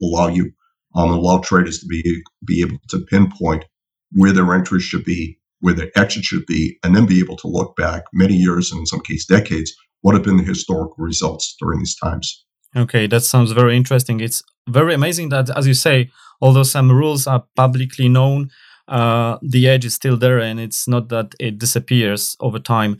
allow 0.01 0.27
you 0.27 0.51
um, 0.95 1.11
allow 1.11 1.39
traders 1.39 1.79
to 1.79 1.87
be 1.87 2.23
be 2.45 2.61
able 2.61 2.77
to 2.89 2.99
pinpoint 3.09 3.65
where 4.11 4.31
their 4.33 4.53
entries 4.53 4.83
should 4.83 5.05
be, 5.05 5.37
where 5.59 5.73
their 5.73 5.91
exit 5.95 6.23
should 6.23 6.45
be, 6.45 6.77
and 6.83 6.95
then 6.95 7.05
be 7.05 7.19
able 7.19 7.37
to 7.37 7.47
look 7.47 7.75
back 7.75 8.03
many 8.13 8.35
years 8.35 8.71
and 8.71 8.79
in 8.79 8.85
some 8.85 9.01
case 9.01 9.25
decades 9.25 9.73
what 10.01 10.15
have 10.15 10.23
been 10.23 10.37
the 10.37 10.43
historical 10.43 11.03
results 11.03 11.55
during 11.59 11.79
these 11.79 11.95
times. 11.95 12.45
Okay, 12.75 13.07
that 13.07 13.21
sounds 13.21 13.51
very 13.51 13.75
interesting. 13.75 14.19
It's 14.19 14.43
very 14.67 14.93
amazing 14.93 15.29
that, 15.29 15.49
as 15.57 15.67
you 15.67 15.73
say, 15.73 16.09
although 16.41 16.63
some 16.63 16.91
rules 16.91 17.27
are 17.27 17.43
publicly 17.55 18.07
known, 18.07 18.49
uh, 18.87 19.37
the 19.41 19.67
edge 19.67 19.85
is 19.85 19.93
still 19.93 20.17
there 20.17 20.39
and 20.39 20.59
it's 20.59 20.87
not 20.87 21.09
that 21.09 21.35
it 21.39 21.59
disappears 21.59 22.35
over 22.39 22.59
time. 22.59 22.97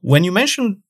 When 0.00 0.22
you 0.22 0.32
mention 0.32 0.82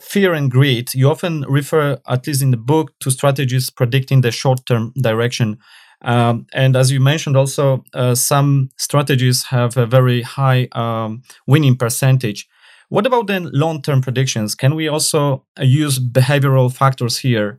fear 0.00 0.32
and 0.32 0.50
greed, 0.50 0.94
you 0.94 1.10
often 1.10 1.42
refer, 1.48 1.98
at 2.08 2.26
least 2.26 2.42
in 2.42 2.50
the 2.50 2.56
book, 2.56 2.92
to 3.00 3.10
strategies 3.10 3.70
predicting 3.70 4.22
the 4.22 4.30
short 4.30 4.66
term 4.66 4.92
direction. 5.00 5.58
Um, 6.02 6.46
and 6.54 6.76
as 6.76 6.90
you 6.90 7.00
mentioned, 7.00 7.36
also, 7.36 7.84
uh, 7.92 8.14
some 8.14 8.70
strategies 8.76 9.44
have 9.44 9.76
a 9.76 9.86
very 9.86 10.22
high 10.22 10.68
um, 10.72 11.22
winning 11.46 11.76
percentage. 11.76 12.48
What 12.88 13.06
about 13.06 13.26
then 13.26 13.50
long 13.52 13.82
term 13.82 14.00
predictions? 14.00 14.54
Can 14.54 14.74
we 14.74 14.88
also 14.88 15.44
uh, 15.58 15.64
use 15.64 15.98
behavioral 15.98 16.74
factors 16.74 17.18
here? 17.18 17.58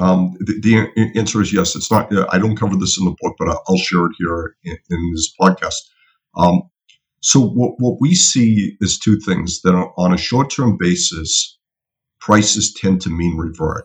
Um, 0.00 0.34
the, 0.40 0.60
the, 0.96 1.18
answer 1.18 1.40
is 1.42 1.52
yes. 1.52 1.76
It's 1.76 1.90
not. 1.90 2.12
I 2.32 2.38
don't 2.38 2.56
cover 2.56 2.76
this 2.76 2.98
in 2.98 3.04
the 3.04 3.14
book, 3.20 3.34
but 3.38 3.48
I'll 3.68 3.76
share 3.76 4.06
it 4.06 4.12
here 4.18 4.56
in, 4.64 4.76
in 4.90 5.12
this 5.12 5.32
podcast. 5.40 5.80
Um, 6.36 6.62
so 7.20 7.40
what, 7.40 7.74
what 7.78 8.00
we 8.00 8.14
see 8.14 8.76
is 8.80 8.98
two 8.98 9.18
things 9.20 9.60
that 9.62 9.74
are 9.74 9.92
on 9.98 10.14
a 10.14 10.18
short 10.18 10.50
term 10.50 10.76
basis, 10.78 11.58
prices 12.20 12.72
tend 12.74 13.00
to 13.02 13.10
mean 13.10 13.36
revert. 13.36 13.84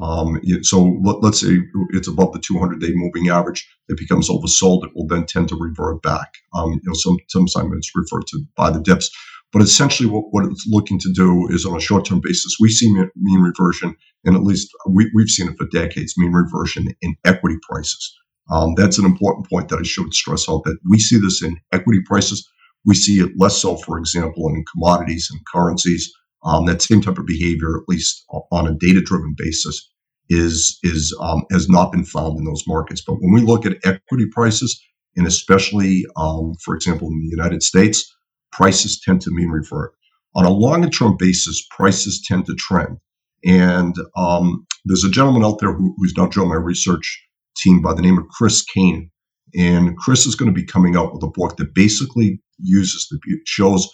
Um, 0.00 0.40
so 0.62 0.98
let, 1.04 1.22
us 1.24 1.40
say 1.40 1.60
it's 1.90 2.08
above 2.08 2.32
the 2.32 2.40
200 2.40 2.80
day 2.80 2.90
moving 2.94 3.28
average. 3.28 3.68
It 3.88 3.96
becomes 3.96 4.28
oversold. 4.28 4.84
It 4.84 4.90
will 4.94 5.06
then 5.06 5.24
tend 5.24 5.48
to 5.50 5.56
revert 5.56 6.02
back. 6.02 6.34
Um, 6.52 6.72
you 6.72 6.80
know, 6.84 6.94
some 6.94 7.16
sometimes 7.28 7.72
it's 7.76 7.92
referred 7.94 8.26
to 8.28 8.44
by 8.56 8.70
the 8.70 8.80
dips. 8.80 9.10
But 9.52 9.62
essentially, 9.62 10.08
what, 10.08 10.24
what 10.32 10.46
it's 10.46 10.66
looking 10.66 10.98
to 10.98 11.12
do 11.12 11.46
is 11.48 11.64
on 11.64 11.76
a 11.76 11.80
short 11.80 12.04
term 12.04 12.20
basis, 12.20 12.56
we 12.58 12.70
see 12.70 12.92
mean 12.92 13.40
reversion, 13.40 13.94
and 14.24 14.34
at 14.34 14.42
least 14.42 14.68
we, 14.88 15.08
have 15.16 15.28
seen 15.28 15.48
it 15.48 15.56
for 15.56 15.68
decades 15.68 16.14
mean 16.18 16.32
reversion 16.32 16.88
in 17.02 17.14
equity 17.24 17.56
prices. 17.62 18.16
Um, 18.50 18.74
that's 18.74 18.98
an 18.98 19.04
important 19.04 19.48
point 19.48 19.68
that 19.68 19.78
I 19.78 19.84
should 19.84 20.12
stress 20.12 20.48
out 20.48 20.64
that 20.64 20.76
we 20.90 20.98
see 20.98 21.20
this 21.20 21.40
in 21.40 21.56
equity 21.72 22.00
prices. 22.04 22.46
We 22.84 22.96
see 22.96 23.20
it 23.20 23.30
less 23.38 23.56
so, 23.56 23.76
for 23.76 23.96
example, 23.96 24.48
in 24.48 24.64
commodities 24.72 25.28
and 25.30 25.40
currencies. 25.46 26.12
Um, 26.44 26.66
that 26.66 26.82
same 26.82 27.00
type 27.00 27.18
of 27.18 27.26
behavior, 27.26 27.78
at 27.78 27.88
least 27.88 28.24
on 28.52 28.66
a 28.66 28.74
data 28.74 29.00
driven 29.00 29.34
basis, 29.36 29.90
is 30.28 30.78
is 30.82 31.16
um, 31.20 31.44
has 31.50 31.68
not 31.68 31.92
been 31.92 32.04
found 32.04 32.38
in 32.38 32.44
those 32.44 32.64
markets. 32.66 33.02
But 33.06 33.16
when 33.20 33.32
we 33.32 33.40
look 33.40 33.66
at 33.66 33.78
equity 33.84 34.26
prices, 34.30 34.80
and 35.16 35.26
especially, 35.26 36.04
um, 36.16 36.54
for 36.62 36.74
example, 36.74 37.08
in 37.08 37.20
the 37.20 37.28
United 37.28 37.62
States, 37.62 38.14
prices 38.52 39.00
tend 39.00 39.20
to 39.22 39.30
mean 39.30 39.48
revert. 39.48 39.92
On 40.34 40.44
a 40.44 40.50
longer 40.50 40.88
term 40.88 41.16
basis, 41.16 41.66
prices 41.70 42.22
tend 42.26 42.46
to 42.46 42.54
trend. 42.54 42.98
And 43.44 43.94
um, 44.16 44.66
there's 44.84 45.04
a 45.04 45.10
gentleman 45.10 45.44
out 45.44 45.58
there 45.60 45.72
who, 45.72 45.94
who's 45.98 46.14
now 46.16 46.28
joined 46.28 46.48
my 46.48 46.56
research 46.56 47.22
team 47.56 47.82
by 47.82 47.94
the 47.94 48.02
name 48.02 48.18
of 48.18 48.28
Chris 48.28 48.64
Cain. 48.64 49.10
And 49.56 49.96
Chris 49.96 50.26
is 50.26 50.34
going 50.34 50.52
to 50.52 50.60
be 50.60 50.66
coming 50.66 50.96
out 50.96 51.14
with 51.14 51.22
a 51.22 51.28
book 51.28 51.56
that 51.58 51.74
basically 51.74 52.40
uses 52.58 53.06
the 53.10 53.18
shows 53.46 53.88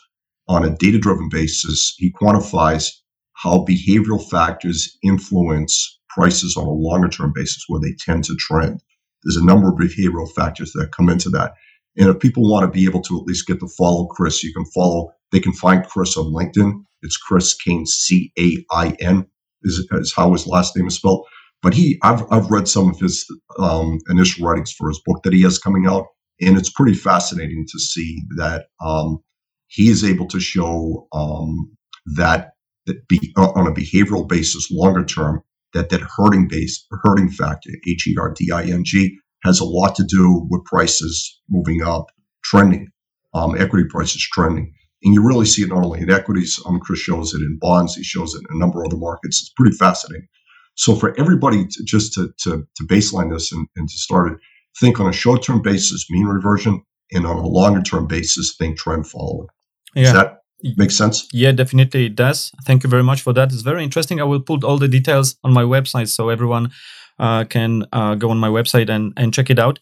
on 0.51 0.65
a 0.65 0.77
data 0.85 0.99
driven 0.99 1.29
basis. 1.29 1.95
He 1.97 2.13
quantifies 2.13 2.91
how 3.35 3.65
behavioral 3.65 4.23
factors 4.29 4.99
influence 5.03 5.73
prices 6.09 6.57
on 6.57 6.67
a 6.67 6.81
longer 6.89 7.09
term 7.09 7.33
basis 7.33 7.65
where 7.69 7.81
they 7.81 7.95
tend 8.05 8.25
to 8.25 8.35
trend. 8.35 8.81
There's 9.23 9.37
a 9.37 9.45
number 9.45 9.69
of 9.69 9.79
behavioral 9.79 10.31
factors 10.39 10.73
that 10.73 10.93
come 10.97 11.09
into 11.09 11.31
that. 11.31 11.53
And 11.97 12.09
if 12.09 12.19
people 12.19 12.51
want 12.51 12.65
to 12.65 12.79
be 12.79 12.85
able 12.85 13.03
to 13.03 13.19
at 13.19 13.27
least 13.27 13.47
get 13.47 13.61
to 13.61 13.69
follow 13.79 14.07
Chris, 14.07 14.43
you 14.43 14.53
can 14.53 14.65
follow, 14.67 15.13
they 15.31 15.41
can 15.41 15.53
find 15.53 15.87
Chris 15.87 16.17
on 16.17 16.33
LinkedIn. 16.33 16.73
It's 17.03 17.17
Chris 17.17 17.55
Cain, 17.55 17.87
C 17.87 18.33
A 18.39 18.57
I 18.73 18.97
N, 19.01 19.27
is, 19.63 19.89
is 19.93 20.13
how 20.17 20.33
his 20.33 20.47
last 20.47 20.77
name 20.77 20.89
is 20.89 20.97
spelled. 20.97 21.27
But 21.63 21.75
he, 21.75 21.99
I've, 22.03 22.25
I've 22.33 22.51
read 22.51 22.67
some 22.67 22.89
of 22.89 22.99
his 22.99 23.27
um, 23.59 23.99
initial 24.09 24.47
writings 24.47 24.73
for 24.73 24.89
his 24.89 25.01
book 25.07 25.23
that 25.23 25.33
he 25.33 25.43
has 25.43 25.59
coming 25.59 25.87
out. 25.87 26.07
And 26.41 26.59
it's 26.59 26.73
pretty 26.73 26.95
fascinating 26.95 27.67
to 27.71 27.79
see 27.79 28.23
that 28.37 28.67
um, 28.85 29.23
he 29.71 29.89
is 29.89 30.05
able 30.05 30.27
to 30.27 30.41
show 30.41 31.07
um, 31.13 31.71
that, 32.17 32.53
that 32.87 33.07
be, 33.09 33.33
uh, 33.37 33.51
on 33.55 33.67
a 33.67 33.73
behavioral 33.73 34.29
basis, 34.29 34.69
longer 34.71 35.05
term, 35.05 35.43
that 35.75 35.91
that 35.91 36.01
herding 36.17 36.49
base, 36.49 36.85
herding 37.05 37.31
factor, 37.31 37.71
H 37.87 38.07
E 38.09 38.17
R 38.19 38.35
D 38.37 38.51
I 38.53 38.65
N 38.65 38.83
G, 38.85 39.17
has 39.45 39.61
a 39.61 39.65
lot 39.65 39.95
to 39.95 40.05
do 40.05 40.47
with 40.51 40.65
prices 40.65 41.41
moving 41.49 41.83
up, 41.83 42.07
trending, 42.43 42.89
um, 43.33 43.57
equity 43.57 43.87
prices 43.89 44.23
trending. 44.33 44.73
And 45.03 45.15
you 45.15 45.27
really 45.27 45.47
see 45.47 45.63
it 45.63 45.69
not 45.69 45.85
only 45.85 46.01
in 46.01 46.11
equities, 46.11 46.61
um, 46.67 46.81
Chris 46.81 46.99
shows 46.99 47.33
it 47.33 47.41
in 47.41 47.59
bonds, 47.61 47.95
he 47.95 48.03
shows 48.03 48.35
it 48.35 48.43
in 48.51 48.57
a 48.57 48.59
number 48.59 48.81
of 48.81 48.87
other 48.87 48.99
markets. 48.99 49.41
It's 49.41 49.53
pretty 49.57 49.77
fascinating. 49.77 50.27
So 50.75 50.97
for 50.97 51.19
everybody 51.19 51.65
to, 51.65 51.85
just 51.85 52.13
to, 52.15 52.33
to, 52.41 52.67
to 52.77 52.85
baseline 52.85 53.33
this 53.33 53.53
and, 53.53 53.67
and 53.77 53.89
to 53.89 53.97
start 53.97 54.33
it, 54.33 54.39
think 54.79 54.99
on 54.99 55.09
a 55.09 55.13
short 55.13 55.43
term 55.43 55.63
basis, 55.63 56.11
mean 56.11 56.27
reversion, 56.27 56.83
and 57.13 57.27
on 57.27 57.37
a 57.37 57.47
longer 57.47 57.83
term 57.83 58.07
basis, 58.07 58.57
think 58.59 58.79
trend 58.79 59.07
following. 59.07 59.49
Yeah. 59.95 60.05
Does 60.05 60.13
that 60.13 60.43
make 60.77 60.91
sense? 60.91 61.29
Yeah, 61.33 61.53
definitely 61.53 62.07
it 62.07 62.17
does. 62.17 62.53
Thank 62.65 62.85
you 62.85 62.91
very 62.91 63.03
much 63.03 63.23
for 63.23 63.33
that. 63.33 63.53
It's 63.53 63.63
very 63.63 63.83
interesting. 63.83 64.21
I 64.21 64.25
will 64.25 64.41
put 64.41 64.65
all 64.65 64.79
the 64.79 64.89
details 64.89 65.37
on 65.43 65.53
my 65.53 65.63
website 65.63 66.09
so 66.09 66.29
everyone 66.29 66.71
uh, 67.19 67.45
can 67.45 67.87
uh, 67.93 68.15
go 68.15 68.31
on 68.31 68.39
my 68.39 68.49
website 68.49 68.89
and, 68.89 69.13
and 69.17 69.33
check 69.33 69.51
it 69.51 69.59
out. 69.59 69.79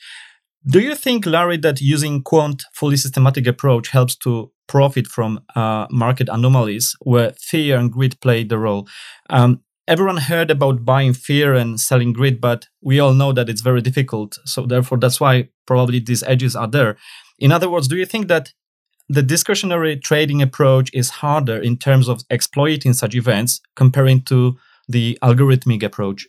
Do 0.66 0.80
you 0.80 0.94
think, 0.94 1.24
Larry, 1.24 1.56
that 1.58 1.80
using 1.80 2.22
quant 2.22 2.64
fully 2.74 2.96
systematic 2.96 3.46
approach 3.46 3.88
helps 3.88 4.16
to 4.16 4.50
profit 4.66 5.06
from 5.06 5.40
uh, 5.54 5.86
market 5.90 6.28
anomalies 6.28 6.96
where 7.00 7.32
fear 7.38 7.78
and 7.78 7.92
greed 7.92 8.20
play 8.20 8.44
the 8.44 8.58
role? 8.58 8.88
Um, 9.30 9.62
everyone 9.86 10.18
heard 10.18 10.50
about 10.50 10.84
buying 10.84 11.14
fear 11.14 11.54
and 11.54 11.80
selling 11.80 12.12
greed, 12.12 12.40
but 12.40 12.66
we 12.82 13.00
all 13.00 13.14
know 13.14 13.32
that 13.32 13.48
it's 13.48 13.62
very 13.62 13.80
difficult. 13.80 14.36
So 14.44 14.66
therefore, 14.66 14.98
that's 14.98 15.20
why 15.20 15.48
probably 15.66 16.00
these 16.00 16.22
edges 16.24 16.54
are 16.54 16.68
there. 16.68 16.98
In 17.38 17.52
other 17.52 17.70
words, 17.70 17.88
do 17.88 17.96
you 17.96 18.04
think 18.04 18.28
that 18.28 18.52
the 19.08 19.22
discretionary 19.22 19.96
trading 19.96 20.42
approach 20.42 20.90
is 20.92 21.10
harder 21.10 21.56
in 21.56 21.78
terms 21.78 22.08
of 22.08 22.22
exploiting 22.30 22.92
such 22.92 23.14
events 23.14 23.60
comparing 23.74 24.22
to 24.22 24.56
the 24.88 25.18
algorithmic 25.22 25.82
approach? 25.82 26.26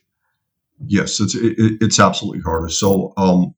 Yes, 0.85 1.19
it's 1.19 1.35
it, 1.35 1.55
it's 1.81 1.99
absolutely 1.99 2.41
harder. 2.41 2.69
So 2.69 3.13
um, 3.17 3.53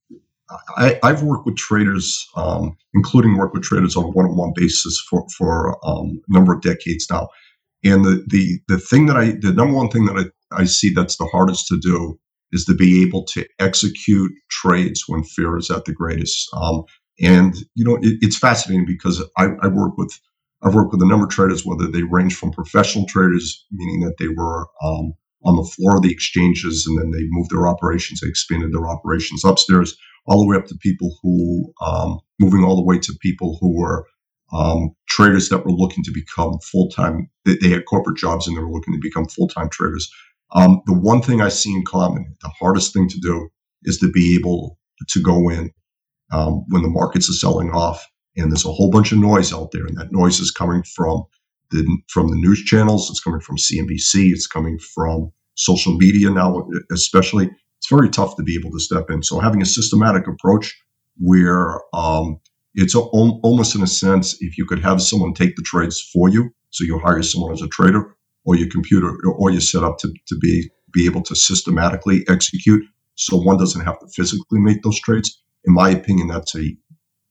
I, 0.78 1.00
have 1.04 1.24
worked 1.24 1.46
with 1.46 1.56
traders, 1.56 2.28
um, 2.36 2.75
including 2.94 3.38
work 3.38 3.54
with 3.54 3.63
traders 3.63 3.96
on 3.96 4.06
a 4.06 4.10
one-on-one 4.10 4.54
basis 4.56 5.00
for 5.10 5.25
for 5.38 5.78
um, 5.88 6.22
a 6.28 6.34
number 6.34 6.54
of 6.54 6.62
decades 6.62 7.08
now. 7.10 7.30
And 7.84 8.04
the 8.04 8.24
the 8.28 8.60
the 8.68 8.80
thing 8.80 9.06
that 9.06 9.18
I 9.18 9.32
the 9.40 9.54
number 9.54 9.75
one 9.75 9.90
thing 9.90 10.06
that 10.06 10.32
I, 10.51 10.62
I 10.62 10.66
see 10.66 10.94
that's 10.94 11.18
the 11.18 11.25
hardest 11.25 11.68
to 11.68 11.80
do 11.80 12.20
is 12.51 12.66
to 12.66 12.74
be 12.74 13.04
able 13.04 13.24
to 13.24 13.46
execute 13.60 14.32
trades 14.50 15.04
when 15.08 15.24
fear 15.24 15.58
is 15.58 15.70
at 15.70 15.86
the 15.86 15.94
greatest. 15.94 16.50
Um, 16.54 16.84
and 17.22 17.56
you 17.75 17.86
know, 17.86 17.96
it, 17.98 18.18
it's 18.22 18.38
fascinating 18.38 18.86
because 18.86 19.24
I, 19.38 19.50
I 19.62 19.68
work 19.68 19.98
with 19.98 20.20
I've 20.63 20.75
worked 20.75 20.92
with 20.92 21.01
a 21.01 21.08
number 21.08 21.25
of 21.25 21.32
traders, 21.32 21.66
whether 21.66 21.88
they 21.88 22.04
range 22.04 22.36
from 22.36 22.51
professional 22.51 23.06
traders, 23.08 23.66
meaning 23.72 24.01
that 24.01 24.18
they 24.20 24.28
were 24.28 24.68
um, 24.84 25.13
on 25.44 25.56
the 25.56 25.63
floor 25.63 25.96
of 25.96 26.04
the 26.04 26.12
exchanges 26.12 26.86
and 26.86 27.00
then 27.00 27.12
they 27.12 27.25
moved 27.30 27.50
their 27.51 27.68
operations, 27.68 28.22
they 28.22 28.28
expanded 28.28 28.72
their 28.72 28.88
operations 28.88 29.44
upstairs, 29.44 29.98
all 30.28 30.40
the 30.40 30.48
way 30.48 30.56
up 30.56 30.68
to 30.68 30.78
people 30.78 31.18
who, 31.22 31.74
um, 31.82 32.20
moving 32.40 32.63
all 32.63 32.75
the 32.75 32.84
way 32.84 33.00
to 33.00 33.13
people 33.22 33.58
who 33.60 33.75
were 33.75 34.06
um, 34.54 34.92
traders 35.10 35.50
that 35.50 35.66
were 35.66 35.72
looking 35.72 36.04
to 36.04 36.12
become 36.12 36.60
full 36.60 36.90
time. 36.90 37.30
They, 37.46 37.56
they, 37.56 37.70
had 37.70 37.86
corporate 37.86 38.18
jobs 38.18 38.48
and 38.48 38.56
they 38.56 38.62
were 38.62 38.72
looking 38.72 38.94
to 38.94 39.00
become 39.01 39.25
full 39.28 39.48
time 39.48 39.70
traders. 39.70 40.12
Um, 40.54 40.82
the 40.86 40.94
one 40.94 41.22
thing 41.22 41.42
I 41.42 41.50
see 41.50 41.74
in 41.74 41.86
common, 41.86 42.36
the 42.42 42.51
hardest 42.60 42.94
thing 42.94 43.08
to 43.10 43.20
do 43.20 43.50
is 43.84 43.98
to 44.00 44.12
be 44.12 44.36
able 44.38 44.78
to 45.08 45.22
go 45.24 45.50
in 45.50 45.72
um, 46.32 46.66
when 46.70 46.82
the 46.82 46.90
markets 46.90 47.30
are 47.30 47.34
selling 47.34 47.72
off 47.72 48.06
and 48.38 48.52
there's 48.52 48.66
a 48.66 48.72
whole 48.72 48.90
bunch 48.90 49.12
of 49.12 49.18
noise 49.18 49.54
out 49.54 49.72
there, 49.72 49.86
and 49.86 49.98
that 49.98 50.12
noise 50.12 50.40
is 50.40 50.52
coming 50.52 50.84
from 50.84 51.24
the 51.72 51.86
from 52.08 52.30
the 52.30 52.38
news 52.38 52.64
channels. 52.64 53.10
It's 53.10 53.20
coming 53.20 53.42
from 53.42 53.58
CNBC. 53.58 54.32
It's 54.32 54.48
coming 54.48 54.80
from 54.80 55.32
social 55.56 55.98
media 55.98 56.30
now, 56.30 56.68
especially. 56.92 57.50
It's 57.80 57.90
very 57.90 58.10
tough 58.10 58.36
to 58.38 58.44
be 58.44 58.56
able 58.56 58.72
to 58.72 58.80
step 58.80 59.10
in. 59.10 59.24
So 59.24 59.40
having 59.40 59.62
a 59.62 59.66
systematic 59.66 60.28
approach 60.28 60.80
where 61.18 61.82
um, 61.94 62.40
it's 62.76 62.96
a, 62.96 63.00
almost 63.00 63.76
in 63.76 63.82
a 63.82 63.88
sense, 63.88 64.38
if 64.40 64.58
you 64.58 64.66
could 64.66 64.80
have 64.80 65.02
someone 65.02 65.34
take 65.34 65.56
the 65.56 65.64
trades 65.64 66.00
for 66.00 66.30
you, 66.30 66.52
so 66.70 66.84
you 66.84 67.00
hire 67.00 67.24
someone 67.24 67.52
as 67.52 67.62
a 67.62 67.68
trader, 67.68 68.16
or 68.46 68.56
your 68.56 68.70
computer, 68.70 69.18
or 69.26 69.52
you 69.52 69.60
set 69.60 69.84
up 69.84 69.98
to, 70.00 70.14
to 70.28 70.38
be 70.38 70.70
be 70.94 71.06
able 71.06 71.22
to 71.24 71.36
systematically 71.36 72.26
execute, 72.28 72.84
so 73.16 73.38
one 73.38 73.58
doesn't 73.58 73.86
have 73.86 74.00
to 74.00 74.08
physically 74.14 74.60
make 74.60 74.84
those 74.84 75.00
trades. 75.00 75.42
In 75.65 75.74
my 75.74 75.89
opinion, 75.89 76.27
that's 76.27 76.56
a 76.56 76.75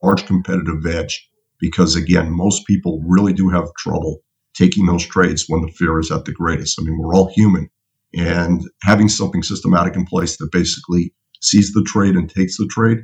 large 0.02 0.26
competitive 0.26 0.86
edge 0.86 1.28
because 1.58 1.94
again, 1.94 2.30
most 2.30 2.66
people 2.66 3.02
really 3.06 3.32
do 3.32 3.48
have 3.50 3.68
trouble 3.78 4.20
taking 4.54 4.86
those 4.86 5.06
trades 5.06 5.44
when 5.48 5.62
the 5.62 5.72
fear 5.72 5.98
is 5.98 6.10
at 6.10 6.24
the 6.24 6.32
greatest. 6.32 6.78
I 6.80 6.84
mean, 6.84 6.98
we're 6.98 7.14
all 7.14 7.32
human, 7.34 7.68
and 8.14 8.62
having 8.82 9.08
something 9.08 9.42
systematic 9.42 9.94
in 9.94 10.04
place 10.04 10.36
that 10.38 10.50
basically 10.52 11.14
sees 11.40 11.72
the 11.72 11.84
trade 11.86 12.14
and 12.14 12.28
takes 12.28 12.56
the 12.56 12.66
trade 12.70 12.98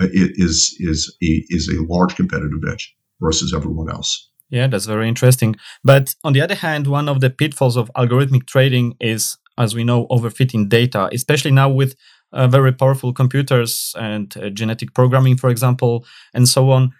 uh, 0.00 0.06
is 0.12 0.76
is 0.80 1.16
a, 1.22 1.44
is 1.48 1.68
a 1.68 1.82
large 1.92 2.14
competitive 2.14 2.60
edge 2.70 2.94
versus 3.20 3.52
everyone 3.54 3.90
else. 3.90 4.30
Yeah, 4.50 4.66
that's 4.66 4.86
very 4.86 5.08
interesting. 5.08 5.56
But 5.84 6.14
on 6.24 6.32
the 6.32 6.40
other 6.40 6.56
hand, 6.56 6.86
one 6.86 7.08
of 7.08 7.20
the 7.20 7.30
pitfalls 7.30 7.76
of 7.76 7.90
algorithmic 7.96 8.46
trading 8.46 8.96
is, 9.00 9.38
as 9.56 9.74
we 9.74 9.84
know, 9.84 10.06
overfitting 10.08 10.68
data, 10.68 11.08
especially 11.12 11.52
now 11.52 11.68
with 11.68 11.94
uh, 12.32 12.48
very 12.48 12.72
powerful 12.72 13.12
computers 13.12 13.94
and 13.98 14.36
uh, 14.36 14.50
genetic 14.50 14.94
programming, 14.94 15.36
for 15.36 15.50
example, 15.50 16.04
and 16.34 16.48
so 16.48 16.70
on. 16.70 16.92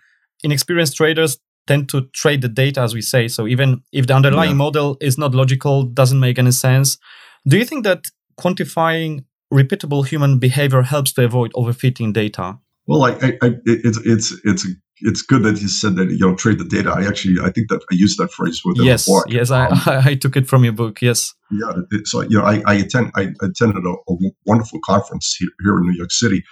Inexperienced 0.42 0.96
traders 0.96 1.38
tend 1.66 1.88
to 1.90 2.02
trade 2.12 2.42
the 2.42 2.48
data, 2.48 2.80
as 2.80 2.94
we 2.94 3.02
say. 3.02 3.28
So 3.28 3.46
even 3.46 3.82
if 3.92 4.06
the 4.06 4.14
underlying 4.14 4.50
yeah. 4.50 4.56
model 4.56 4.96
is 5.00 5.18
not 5.18 5.34
logical, 5.34 5.84
doesn't 5.84 6.18
make 6.18 6.38
any 6.38 6.52
sense. 6.52 6.98
Do 7.46 7.56
you 7.58 7.64
think 7.64 7.84
that 7.84 8.06
quantifying 8.38 9.24
repeatable 9.52 10.06
human 10.06 10.38
behavior 10.38 10.82
helps 10.82 11.12
to 11.12 11.24
avoid 11.24 11.52
overfitting 11.52 12.12
data? 12.12 12.58
Well, 12.86 13.04
I, 13.04 13.10
I, 13.10 13.38
I 13.42 13.50
it's 13.66 13.98
it's 14.04 14.40
it's 14.44 14.66
it's 15.02 15.22
good 15.22 15.42
that 15.42 15.60
you 15.60 15.68
said 15.68 15.96
that 15.96 16.10
you 16.10 16.18
know 16.18 16.34
trade 16.34 16.58
the 16.58 16.64
data. 16.64 16.90
I 16.90 17.06
actually 17.06 17.36
I 17.42 17.50
think 17.50 17.68
that 17.68 17.82
I 17.90 17.94
used 17.94 18.18
that 18.18 18.32
phrase 18.32 18.62
with 18.64 18.78
yes 18.78 19.08
yes 19.28 19.50
um, 19.50 19.68
I, 19.86 20.02
I 20.10 20.14
took 20.14 20.36
it 20.36 20.48
from 20.48 20.64
your 20.64 20.72
book 20.72 21.00
yes 21.02 21.34
yeah 21.50 21.72
so 22.04 22.22
you 22.22 22.38
know 22.38 22.44
I, 22.44 22.62
I 22.66 22.74
attend 22.74 23.10
I 23.16 23.28
attended 23.42 23.84
a, 23.84 24.12
a 24.12 24.16
wonderful 24.46 24.80
conference 24.84 25.36
here, 25.38 25.48
here, 25.62 25.76
in 25.78 25.82
New 25.82 25.96
York 25.96 26.12
City 26.12 26.42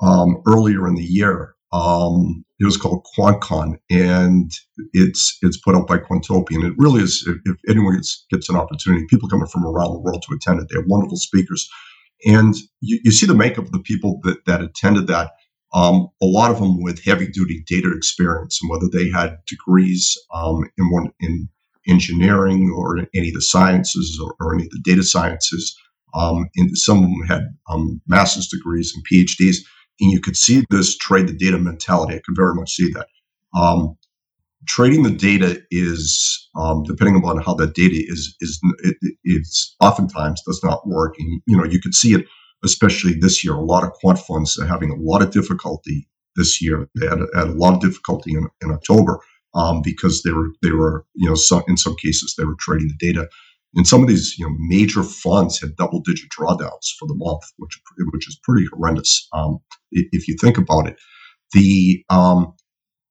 um, 0.00 0.42
earlier 0.46 0.86
in 0.86 0.94
the 0.94 1.04
year. 1.04 1.54
Um, 1.72 2.44
it 2.58 2.64
was 2.64 2.76
called 2.76 3.06
QuantCon, 3.18 3.76
and 3.90 4.50
it's 4.92 5.36
it's 5.42 5.58
put 5.58 5.74
up 5.74 5.86
by 5.86 5.98
Quantopian, 5.98 6.62
and 6.62 6.64
it 6.64 6.74
really 6.78 7.02
is. 7.02 7.26
If, 7.26 7.36
if 7.44 7.56
anyone 7.68 7.96
gets, 7.96 8.24
gets 8.30 8.48
an 8.48 8.56
opportunity, 8.56 9.04
people 9.10 9.28
coming 9.28 9.46
from 9.46 9.66
around 9.66 9.92
the 9.92 9.98
world 9.98 10.24
to 10.26 10.34
attend 10.34 10.60
it, 10.60 10.68
they 10.70 10.78
have 10.78 10.86
wonderful 10.88 11.18
speakers, 11.18 11.68
and 12.24 12.54
you, 12.80 13.00
you 13.04 13.10
see 13.10 13.26
the 13.26 13.34
makeup 13.34 13.64
of 13.64 13.72
the 13.72 13.80
people 13.80 14.20
that 14.22 14.46
that 14.46 14.62
attended 14.62 15.06
that 15.08 15.32
um, 15.76 16.08
a 16.22 16.26
lot 16.26 16.50
of 16.50 16.58
them 16.58 16.82
with 16.82 17.04
heavy 17.04 17.28
duty 17.28 17.62
data 17.66 17.92
experience, 17.94 18.58
and 18.60 18.70
whether 18.70 18.88
they 18.90 19.10
had 19.10 19.36
degrees 19.46 20.16
um, 20.34 20.64
in 20.78 20.90
one 20.90 21.12
in 21.20 21.48
engineering 21.86 22.72
or 22.74 23.06
any 23.14 23.28
of 23.28 23.34
the 23.34 23.42
sciences 23.42 24.18
or, 24.22 24.34
or 24.40 24.54
any 24.54 24.64
of 24.64 24.70
the 24.70 24.80
data 24.82 25.02
sciences. 25.02 25.76
Um, 26.14 26.48
and 26.56 26.76
some 26.76 26.98
of 26.98 27.10
them 27.10 27.26
had 27.28 27.42
um, 27.70 28.00
master's 28.08 28.48
degrees 28.48 28.92
and 28.94 29.04
PhDs, 29.06 29.58
and 30.00 30.10
you 30.10 30.20
could 30.20 30.36
see 30.36 30.64
this 30.70 30.96
trade 30.96 31.28
the 31.28 31.34
data 31.34 31.58
mentality. 31.58 32.14
I 32.14 32.22
could 32.24 32.36
very 32.36 32.54
much 32.54 32.72
see 32.72 32.90
that. 32.94 33.08
Um, 33.54 33.98
trading 34.66 35.02
the 35.02 35.10
data 35.10 35.62
is 35.70 36.48
um, 36.56 36.84
depending 36.84 37.16
upon 37.16 37.42
how 37.42 37.54
that 37.54 37.74
data 37.74 37.96
is 37.96 38.34
is 38.40 38.58
it, 38.78 38.96
it's 39.24 39.76
oftentimes 39.80 40.42
does 40.42 40.62
not 40.64 40.86
work 40.88 41.14
and 41.18 41.42
you 41.46 41.56
know 41.56 41.64
you 41.64 41.80
could 41.80 41.94
see 41.94 42.14
it 42.14 42.24
especially 42.64 43.14
this 43.14 43.44
year. 43.44 43.54
A 43.54 43.60
lot 43.60 43.84
of 43.84 43.92
quant 43.92 44.18
funds 44.18 44.58
are 44.58 44.66
having 44.66 44.90
a 44.90 44.96
lot 44.96 45.22
of 45.22 45.30
difficulty 45.30 46.08
this 46.36 46.60
year. 46.62 46.88
They 46.94 47.06
had, 47.06 47.20
had 47.34 47.48
a 47.48 47.52
lot 47.52 47.74
of 47.74 47.80
difficulty 47.80 48.32
in, 48.32 48.48
in 48.62 48.70
October 48.70 49.20
um, 49.54 49.82
because 49.82 50.22
they 50.22 50.32
were 50.32 50.48
they 50.62 50.72
were 50.72 51.04
you 51.14 51.28
know 51.28 51.34
some, 51.34 51.62
in 51.68 51.76
some 51.76 51.96
cases 51.96 52.34
they 52.36 52.44
were 52.44 52.56
trading 52.58 52.88
the 52.88 53.06
data. 53.06 53.28
And 53.74 53.86
some 53.86 54.02
of 54.02 54.08
these 54.08 54.36
you 54.38 54.46
know 54.46 54.54
major 54.58 55.02
funds 55.02 55.60
had 55.60 55.76
double 55.76 56.00
digit 56.00 56.28
drawdowns 56.30 56.88
for 56.98 57.06
the 57.08 57.14
month, 57.16 57.42
which 57.56 57.80
which 58.12 58.28
is 58.28 58.38
pretty 58.42 58.66
horrendous 58.72 59.28
um, 59.32 59.58
if 59.90 60.28
you 60.28 60.36
think 60.40 60.58
about 60.58 60.86
it. 60.86 60.96
The 61.52 62.04
um, 62.10 62.54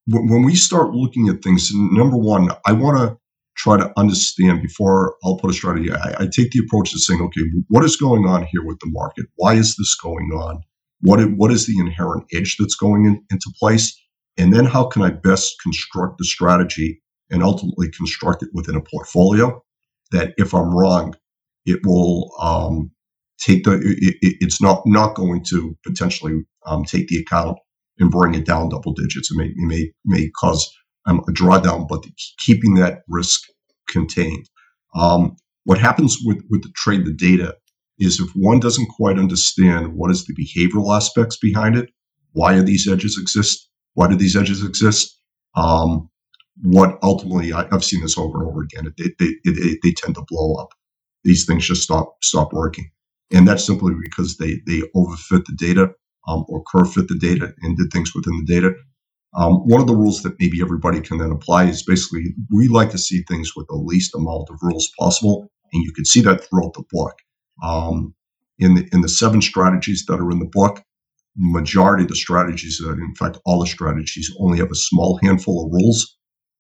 when 0.07 0.43
we 0.43 0.55
start 0.55 0.91
looking 0.91 1.29
at 1.29 1.41
things, 1.41 1.71
number 1.73 2.17
one, 2.17 2.49
I 2.65 2.73
want 2.73 2.97
to 2.97 3.17
try 3.55 3.77
to 3.77 3.91
understand 3.97 4.61
before 4.61 5.15
I'll 5.23 5.37
put 5.37 5.49
a 5.49 5.53
strategy. 5.53 5.91
I, 5.91 6.15
I, 6.19 6.27
take 6.27 6.51
the 6.51 6.61
approach 6.65 6.91
to 6.91 6.99
saying, 6.99 7.21
okay, 7.21 7.41
what 7.69 7.85
is 7.85 7.95
going 7.95 8.25
on 8.25 8.43
here 8.51 8.63
with 8.63 8.79
the 8.79 8.89
market? 8.89 9.25
Why 9.35 9.53
is 9.53 9.75
this 9.77 9.95
going 9.95 10.31
on? 10.31 10.61
What 11.01 11.19
what 11.37 11.51
is 11.51 11.65
the 11.65 11.77
inherent 11.79 12.25
edge 12.33 12.57
that's 12.57 12.75
going 12.75 13.05
in, 13.05 13.23
into 13.31 13.51
place? 13.59 13.97
And 14.37 14.53
then 14.53 14.65
how 14.65 14.85
can 14.85 15.01
I 15.01 15.11
best 15.11 15.55
construct 15.61 16.17
the 16.17 16.25
strategy 16.25 17.01
and 17.29 17.43
ultimately 17.43 17.89
construct 17.91 18.43
it 18.43 18.49
within 18.53 18.75
a 18.75 18.81
portfolio 18.81 19.63
that 20.11 20.33
if 20.37 20.53
I'm 20.53 20.75
wrong, 20.75 21.15
it 21.65 21.79
will 21.83 22.31
um, 22.39 22.91
take 23.39 23.63
the, 23.63 23.73
it, 23.81 24.17
it's 24.21 24.61
not, 24.61 24.83
not 24.85 25.15
going 25.15 25.43
to 25.45 25.75
potentially 25.85 26.43
um, 26.65 26.83
take 26.83 27.07
the 27.07 27.19
account 27.19 27.57
and 27.97 28.11
bring 28.11 28.35
it 28.35 28.45
down 28.45 28.69
double 28.69 28.93
digits. 28.93 29.31
It 29.31 29.37
may, 29.37 29.45
it 29.45 29.55
may, 29.57 29.91
may 30.05 30.29
cause 30.39 30.69
um, 31.05 31.19
a 31.19 31.31
drawdown, 31.31 31.87
but 31.87 32.03
keeping 32.37 32.75
that 32.75 33.03
risk 33.07 33.41
contained. 33.87 34.49
Um, 34.95 35.35
what 35.63 35.77
happens 35.77 36.17
with, 36.23 36.43
with 36.49 36.63
the 36.63 36.71
trade 36.75 37.05
the 37.05 37.13
data 37.13 37.55
is 37.99 38.19
if 38.19 38.29
one 38.35 38.59
doesn't 38.59 38.87
quite 38.87 39.17
understand 39.17 39.93
what 39.93 40.11
is 40.11 40.25
the 40.25 40.33
behavioral 40.33 40.95
aspects 40.95 41.37
behind 41.37 41.75
it, 41.77 41.89
why 42.33 42.53
do 42.53 42.61
these 42.61 42.87
edges 42.87 43.17
exist? 43.19 43.69
Why 43.93 44.07
do 44.07 44.15
these 44.15 44.35
edges 44.35 44.63
exist? 44.63 45.17
Um, 45.55 46.09
what 46.63 46.97
ultimately 47.01 47.53
I, 47.53 47.67
have 47.71 47.83
seen 47.83 48.01
this 48.01 48.17
over 48.17 48.39
and 48.39 48.47
over 48.47 48.61
again. 48.61 48.93
They, 48.97 49.11
they, 49.19 49.35
they, 49.45 49.77
they 49.83 49.91
tend 49.91 50.15
to 50.15 50.25
blow 50.27 50.55
up. 50.55 50.69
These 51.23 51.45
things 51.45 51.65
just 51.65 51.81
stop 51.81 52.17
stop 52.21 52.53
working, 52.53 52.91
and 53.33 53.47
that's 53.47 53.65
simply 53.65 53.93
because 53.99 54.37
they 54.37 54.61
they 54.67 54.81
overfit 54.95 55.45
the 55.45 55.55
data 55.57 55.89
um, 56.27 56.45
or 56.47 56.63
curve 56.63 56.93
fit 56.93 57.07
the 57.07 57.17
data 57.17 57.51
and 57.61 57.75
did 57.75 57.91
things 57.91 58.13
within 58.13 58.37
the 58.37 58.53
data 58.53 58.75
um, 59.35 59.55
one 59.67 59.81
of 59.81 59.87
the 59.87 59.95
rules 59.95 60.21
that 60.23 60.35
maybe 60.39 60.61
everybody 60.61 61.01
can 61.01 61.17
then 61.17 61.31
apply 61.31 61.65
is 61.65 61.83
basically 61.83 62.33
we 62.51 62.67
like 62.67 62.91
to 62.91 62.97
see 62.97 63.23
things 63.23 63.55
with 63.55 63.67
the 63.67 63.75
least 63.75 64.15
amount 64.15 64.49
of 64.49 64.59
rules 64.61 64.91
possible, 64.97 65.51
and 65.73 65.83
you 65.83 65.91
can 65.91 66.05
see 66.05 66.21
that 66.21 66.43
throughout 66.43 66.73
the 66.73 66.83
book. 66.91 67.13
Um, 67.63 68.13
in 68.57 68.75
the 68.75 68.87
in 68.93 69.01
the 69.01 69.09
seven 69.09 69.41
strategies 69.41 70.05
that 70.07 70.19
are 70.19 70.31
in 70.31 70.39
the 70.39 70.49
book, 70.51 70.81
majority 71.35 72.03
of 72.03 72.09
the 72.09 72.15
strategies, 72.15 72.81
uh, 72.85 72.93
in 72.93 73.15
fact, 73.15 73.37
all 73.45 73.59
the 73.59 73.67
strategies 73.67 74.31
only 74.39 74.59
have 74.59 74.71
a 74.71 74.75
small 74.75 75.19
handful 75.21 75.65
of 75.65 75.73
rules 75.73 76.15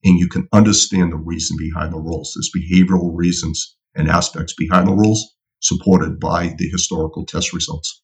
and 0.05 0.19
you 0.19 0.27
can 0.27 0.47
understand 0.53 1.11
the 1.11 1.17
reason 1.17 1.57
behind 1.57 1.91
the 1.91 1.97
rules. 1.99 2.33
There's 2.35 2.51
behavioral 2.55 3.11
reasons 3.13 3.75
and 3.95 4.07
aspects 4.07 4.53
behind 4.53 4.87
the 4.87 4.93
rules 4.93 5.35
supported 5.61 6.19
by 6.19 6.53
the 6.57 6.69
historical 6.69 7.25
test 7.25 7.53
results. 7.53 8.01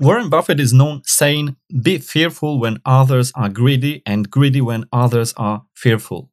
Warren 0.00 0.28
Buffett 0.28 0.60
is 0.60 0.72
known 0.72 1.02
saying, 1.04 1.56
Be 1.82 1.98
fearful 1.98 2.60
when 2.60 2.78
others 2.84 3.32
are 3.34 3.48
greedy 3.48 4.02
and 4.06 4.30
greedy 4.30 4.60
when 4.60 4.84
others 4.92 5.34
are 5.36 5.64
fearful. 5.74 6.30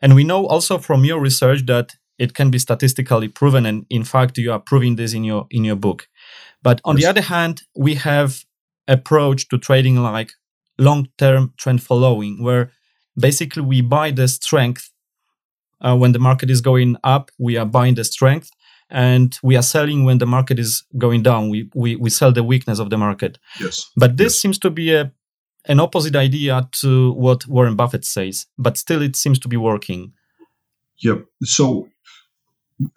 And 0.00 0.16
we 0.16 0.24
know 0.24 0.46
also 0.46 0.78
from 0.78 1.04
your 1.04 1.20
research 1.20 1.64
that 1.66 1.94
it 2.18 2.34
can 2.34 2.50
be 2.50 2.58
statistically 2.58 3.28
proven, 3.28 3.66
and 3.66 3.86
in 3.88 4.02
fact, 4.02 4.36
you 4.36 4.52
are 4.52 4.58
proving 4.58 4.96
this 4.96 5.14
in 5.14 5.22
your 5.22 5.46
in 5.50 5.64
your 5.64 5.76
book. 5.76 6.08
But 6.62 6.80
on 6.84 6.96
yes. 6.96 7.04
the 7.04 7.10
other 7.10 7.20
hand, 7.20 7.62
we 7.76 7.94
have 7.94 8.44
approach 8.88 9.48
to 9.48 9.58
trading 9.58 9.96
like 9.96 10.32
long-term 10.76 11.54
trend 11.56 11.82
following, 11.82 12.42
where 12.42 12.72
basically 13.16 13.62
we 13.62 13.80
buy 13.80 14.10
the 14.10 14.26
strength 14.26 14.90
uh, 15.80 15.96
when 15.96 16.12
the 16.12 16.18
market 16.18 16.50
is 16.50 16.60
going 16.60 16.96
up. 17.04 17.30
We 17.38 17.56
are 17.56 17.66
buying 17.66 17.94
the 17.94 18.04
strength, 18.04 18.50
and 18.92 19.38
we 19.42 19.56
are 19.56 19.62
selling 19.62 20.04
when 20.04 20.18
the 20.18 20.26
market 20.26 20.58
is 20.58 20.84
going 20.98 21.22
down. 21.22 21.48
We 21.48 21.68
we, 21.74 21.96
we 21.96 22.10
sell 22.10 22.30
the 22.30 22.44
weakness 22.44 22.78
of 22.78 22.90
the 22.90 22.98
market. 22.98 23.38
Yes. 23.58 23.90
But 23.96 24.16
this 24.16 24.34
yes. 24.34 24.40
seems 24.40 24.58
to 24.60 24.70
be 24.70 24.94
a 24.94 25.12
an 25.66 25.80
opposite 25.80 26.16
idea 26.16 26.68
to 26.72 27.12
what 27.12 27.46
Warren 27.46 27.76
Buffett 27.76 28.04
says, 28.04 28.46
but 28.58 28.76
still 28.76 29.00
it 29.00 29.16
seems 29.16 29.38
to 29.40 29.48
be 29.48 29.56
working. 29.56 30.12
Yep. 30.98 31.24
So 31.44 31.88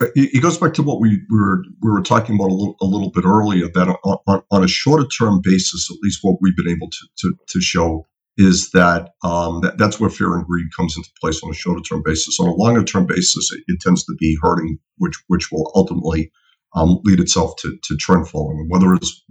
uh, 0.02 0.08
it 0.16 0.42
goes 0.42 0.58
back 0.58 0.74
to 0.76 0.84
what 0.84 1.00
we, 1.00 1.22
we 1.30 1.40
were 1.40 1.64
we 1.82 1.92
were 1.92 2.02
talking 2.02 2.36
about 2.36 2.50
a 2.50 2.54
little, 2.54 2.76
a 2.82 2.86
little 2.86 3.12
bit 3.12 3.24
earlier 3.26 3.68
that 3.74 3.98
on, 4.04 4.44
on 4.52 4.64
a 4.64 4.68
shorter 4.68 5.08
term 5.08 5.42
basis, 5.44 5.90
at 5.90 5.98
least 6.02 6.20
what 6.22 6.38
we've 6.42 6.58
been 6.58 6.70
able 6.70 6.90
to 6.90 7.08
to, 7.20 7.38
to 7.48 7.62
show 7.62 8.06
is 8.38 8.72
that, 8.72 9.12
um, 9.24 9.62
that 9.62 9.78
that's 9.78 10.00
where 10.00 10.10
fear 10.10 10.34
and 10.36 10.46
greed 10.46 10.68
comes 10.76 10.98
into 10.98 11.10
place 11.22 11.42
on 11.44 11.52
a 11.52 11.54
shorter 11.54 11.82
term 11.82 12.02
basis. 12.04 12.40
On 12.40 12.48
a 12.48 12.54
longer 12.54 12.84
term 12.84 13.06
basis, 13.06 13.52
it, 13.52 13.64
it, 13.68 13.80
tends 13.80 14.04
to 14.06 14.16
be 14.20 14.38
herding, 14.42 14.78
which 14.98 15.16
which 15.28 15.52
will 15.52 15.72
ultimately 15.76 16.32
um, 16.76 17.00
lead 17.04 17.20
itself 17.20 17.56
to, 17.62 17.78
to 17.84 17.96
trend 17.96 18.28
following. 18.28 18.68
Whether 18.70 18.94
it's 18.94 19.24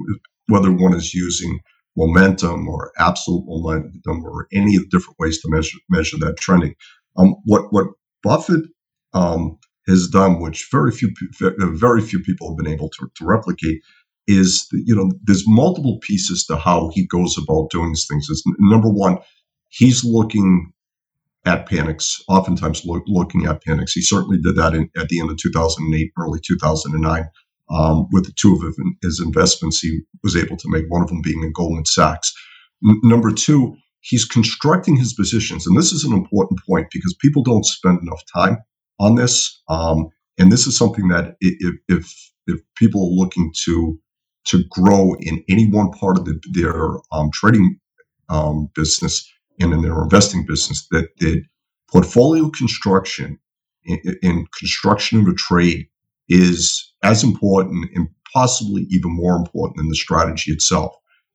whether 0.48 0.72
one 0.72 0.94
is 0.94 1.14
using 1.14 1.60
momentum 1.96 2.68
or 2.68 2.92
absolute 2.98 3.44
momentum 3.46 4.24
or 4.24 4.46
any 4.52 4.76
of 4.76 4.82
the 4.82 4.88
different 4.90 5.18
ways 5.18 5.40
to 5.40 5.50
measure 5.50 5.78
measure 5.90 6.18
that 6.18 6.38
trending. 6.38 6.74
Um, 7.16 7.36
what 7.44 7.72
what 7.72 7.86
Buffett 8.22 8.64
um, 9.12 9.58
has 9.86 10.08
done, 10.08 10.40
which 10.40 10.68
very 10.70 10.90
few 10.90 11.12
very 11.40 12.00
few 12.00 12.20
people 12.20 12.48
have 12.48 12.56
been 12.56 12.72
able 12.72 12.88
to, 12.88 13.10
to 13.16 13.24
replicate, 13.24 13.80
is 14.26 14.66
you 14.72 14.94
know 14.94 15.10
there's 15.24 15.44
multiple 15.46 15.98
pieces 16.00 16.44
to 16.46 16.56
how 16.56 16.90
he 16.94 17.06
goes 17.06 17.36
about 17.36 17.70
doing 17.70 17.90
these 17.90 18.06
things. 18.08 18.26
It's, 18.30 18.42
number 18.58 18.88
one, 18.88 19.18
he's 19.68 20.04
looking 20.04 20.72
at 21.46 21.68
panics, 21.68 22.22
oftentimes 22.28 22.84
look, 22.84 23.02
looking 23.06 23.44
at 23.46 23.62
panics. 23.62 23.92
He 23.92 24.00
certainly 24.00 24.38
did 24.38 24.56
that 24.56 24.74
in, 24.74 24.88
at 24.96 25.08
the 25.08 25.20
end 25.20 25.30
of 25.30 25.36
2008, 25.36 26.12
early 26.18 26.40
2009. 26.42 27.28
Um, 27.70 28.06
with 28.12 28.34
two 28.36 28.54
of 28.54 28.74
his 29.02 29.20
investments, 29.20 29.80
he 29.80 30.00
was 30.22 30.36
able 30.36 30.56
to 30.58 30.70
make 30.70 30.84
one 30.88 31.02
of 31.02 31.08
them 31.08 31.22
being 31.22 31.42
in 31.42 31.52
Goldman 31.52 31.86
Sachs. 31.86 32.32
N- 32.86 33.00
number 33.02 33.32
two, 33.32 33.74
he's 34.00 34.26
constructing 34.26 34.96
his 34.96 35.14
positions, 35.14 35.66
and 35.66 35.76
this 35.76 35.90
is 35.90 36.04
an 36.04 36.12
important 36.12 36.60
point 36.68 36.88
because 36.92 37.16
people 37.20 37.42
don't 37.42 37.64
spend 37.64 38.00
enough 38.02 38.22
time 38.34 38.58
on 39.00 39.14
this. 39.14 39.62
Um, 39.68 40.08
and 40.38 40.52
this 40.52 40.66
is 40.66 40.76
something 40.76 41.08
that 41.08 41.36
if, 41.40 41.74
if 41.88 42.30
if 42.46 42.60
people 42.76 43.00
are 43.02 43.24
looking 43.24 43.50
to 43.64 43.98
to 44.46 44.64
grow 44.70 45.14
in 45.20 45.42
any 45.48 45.68
one 45.70 45.90
part 45.90 46.18
of 46.18 46.24
the, 46.24 46.40
their 46.52 46.96
um, 47.12 47.30
trading 47.32 47.78
um, 48.28 48.68
business 48.74 49.30
and 49.60 49.72
in 49.72 49.82
their 49.82 50.02
investing 50.02 50.44
business, 50.46 50.86
that 50.90 51.08
the 51.18 51.42
portfolio 51.90 52.50
construction 52.50 53.38
in, 53.84 54.46
construction 54.58 55.20
of 55.20 55.28
a 55.28 55.34
trade 55.34 55.86
is 56.28 56.92
as 57.02 57.22
important 57.22 57.90
and 57.94 58.08
possibly 58.32 58.86
even 58.90 59.12
more 59.12 59.36
important 59.36 59.76
than 59.76 59.88
the 59.88 59.94
strategy 59.94 60.50
itself. 60.50 60.94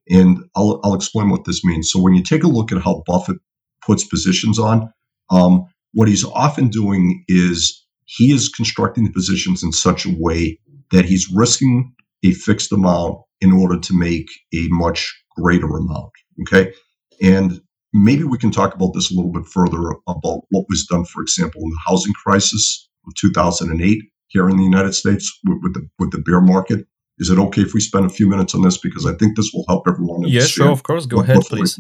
And 0.10 0.40
I'll, 0.56 0.80
I'll 0.84 0.96
explain 0.96 1.30
what 1.30 1.46
this 1.46 1.64
means. 1.64 1.92
So 1.92 2.02
when 2.02 2.16
you 2.16 2.24
take 2.24 2.44
a 2.44 2.48
look 2.48 2.72
at 2.72 2.82
how 2.82 3.04
Buffett 3.06 3.38
puts 3.86 4.04
positions 4.04 4.58
on, 4.60 4.92
um, 5.30 5.66
what 5.94 6.08
he's 6.08 6.26
often 6.26 6.70
doing 6.70 7.24
is 7.28 7.86
he 8.06 8.32
is 8.32 8.50
constructing 8.50 9.06
the 9.06 9.12
positions 9.12 9.64
in 9.64 9.72
such 9.72 10.06
a 10.06 10.16
way 10.18 10.60
that 10.92 11.06
he's 11.06 11.32
risking 11.32 11.94
a 12.24 12.32
fixed 12.32 12.72
amount 12.72 13.20
in 13.42 13.52
order 13.54 13.80
to 13.80 13.98
make 13.98 14.28
a 14.54 14.68
much 14.70 15.24
greater 15.38 15.68
amount. 15.68 16.12
Okay. 16.42 16.74
And 17.22 17.62
maybe 17.94 18.24
we 18.24 18.38
can 18.38 18.52
talk 18.52 18.76
about 18.76 18.94
this 18.94 19.12
a 19.12 19.16
little 19.16 19.32
bit 19.32 19.46
further 19.46 19.92
about 20.08 20.42
what 20.50 20.66
was 20.70 20.86
done, 20.90 21.06
for 21.06 21.22
example, 21.22 21.62
in 21.62 21.70
the 21.70 21.80
housing 21.86 22.14
crisis 22.14 22.90
of 23.08 23.14
2008 23.16 24.02
here 24.28 24.50
in 24.50 24.58
the 24.58 24.64
United 24.64 24.94
States 24.94 25.38
with, 25.46 25.60
with 25.64 25.74
the 25.74 25.88
with 25.98 26.12
the 26.12 26.20
bear 26.20 26.42
market. 26.42 26.86
Is 27.18 27.30
it 27.30 27.38
okay 27.38 27.62
if 27.62 27.74
we 27.74 27.82
spend 27.82 28.06
a 28.06 28.10
few 28.10 28.30
minutes 28.30 28.56
on 28.56 28.62
this 28.62 28.78
because 28.78 29.06
I 29.06 29.14
think 29.14 29.36
this 29.36 29.52
will 29.54 29.66
help 29.68 29.84
everyone? 29.90 30.22
Yes, 30.22 30.48
sure, 30.48 30.70
of 30.70 30.84
course. 30.84 31.06
Go 31.06 31.20
ahead, 31.22 31.42
please. 31.42 31.78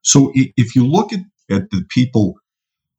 So 0.00 0.32
if 0.34 0.74
you 0.74 0.86
look 0.86 1.12
at, 1.12 1.20
at 1.50 1.70
the 1.70 1.84
people 1.90 2.36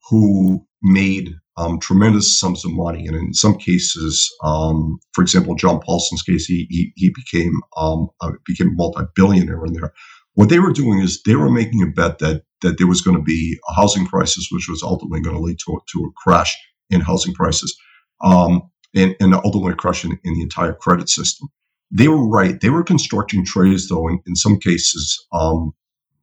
who 0.08 0.64
made 0.82 1.34
um, 1.56 1.78
tremendous 1.78 2.38
sums 2.38 2.64
of 2.64 2.72
money, 2.72 3.06
and 3.06 3.16
in 3.16 3.34
some 3.34 3.56
cases, 3.56 4.30
um, 4.42 4.98
for 5.12 5.22
example, 5.22 5.54
John 5.54 5.80
Paulson's 5.80 6.22
case, 6.22 6.46
he 6.46 6.66
he, 6.70 6.92
he 6.96 7.12
became 7.14 7.60
um, 7.76 8.08
became 8.46 8.68
a 8.68 8.74
multi-billionaire 8.74 9.64
in 9.66 9.74
there. 9.74 9.92
What 10.34 10.48
they 10.48 10.58
were 10.58 10.72
doing 10.72 11.00
is 11.00 11.22
they 11.22 11.36
were 11.36 11.50
making 11.50 11.82
a 11.82 11.86
bet 11.86 12.18
that 12.20 12.42
that 12.62 12.78
there 12.78 12.86
was 12.86 13.00
going 13.00 13.16
to 13.16 13.22
be 13.22 13.58
a 13.68 13.74
housing 13.74 14.06
crisis, 14.06 14.48
which 14.50 14.68
was 14.68 14.82
ultimately 14.82 15.20
going 15.20 15.36
to 15.36 15.42
lead 15.42 15.58
to, 15.66 15.80
to 15.92 15.98
a 16.04 16.12
crash 16.16 16.56
in 16.90 17.00
housing 17.00 17.34
prices 17.34 17.76
um, 18.22 18.62
and, 18.94 19.14
and 19.20 19.34
ultimately 19.34 19.74
crushing 19.74 20.18
in 20.24 20.34
the 20.34 20.42
entire 20.42 20.74
credit 20.74 21.08
system. 21.08 21.48
They 21.90 22.08
were 22.08 22.28
right. 22.28 22.60
They 22.60 22.70
were 22.70 22.84
constructing 22.84 23.44
trades, 23.44 23.88
though, 23.88 24.08
in, 24.08 24.20
in 24.26 24.36
some 24.36 24.58
cases, 24.58 25.26
um, 25.32 25.72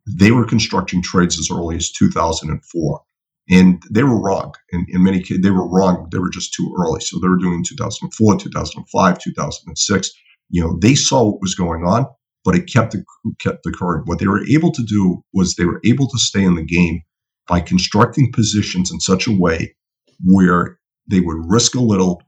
they 0.08 0.32
were 0.32 0.46
constructing 0.46 1.02
trades 1.02 1.38
as 1.38 1.50
early 1.52 1.76
as 1.76 1.92
2004. 1.92 3.02
And 3.50 3.82
they 3.90 4.04
were 4.04 4.22
wrong. 4.22 4.54
In, 4.72 4.86
in 4.90 5.04
many 5.04 5.22
cases, 5.22 5.42
they 5.42 5.52
were 5.52 5.68
wrong. 5.68 6.08
They 6.12 6.20
were 6.20 6.30
just 6.30 6.54
too 6.54 6.76
early. 6.78 7.00
So 7.00 7.20
they 7.20 7.30
were 7.30 7.38
doing 7.38 7.64
2004, 7.64 8.38
2005, 8.38 9.20
2006. 9.20 10.12
You 10.50 10.62
know, 10.62 10.78
they 10.82 10.96
saw 10.96 11.24
what 11.24 11.42
was 11.42 11.56
going 11.56 11.84
on, 11.84 12.08
but 12.44 12.56
it 12.56 12.72
kept 12.72 12.92
the, 12.92 13.04
kept 13.40 13.64
the 13.64 13.72
current. 13.72 14.08
What 14.08 14.20
they 14.20 14.28
were 14.28 14.46
able 14.48 14.72
to 14.74 14.84
do 14.84 15.24
was 15.34 15.56
they 15.56 15.66
were 15.66 15.82
able 15.86 16.08
to 16.10 16.18
stay 16.18 16.44
in 16.44 16.56
the 16.56 16.64
game 16.64 17.02
by 17.48 17.62
constructing 17.62 18.32
positions 18.32 18.92
in 18.92 19.00
such 19.00 19.28
a 19.28 19.38
way 19.38 19.76
where 20.24 20.78
they 21.10 21.22
would 21.22 21.38
risk 21.48 21.76
a 21.76 21.80
little 21.80 22.22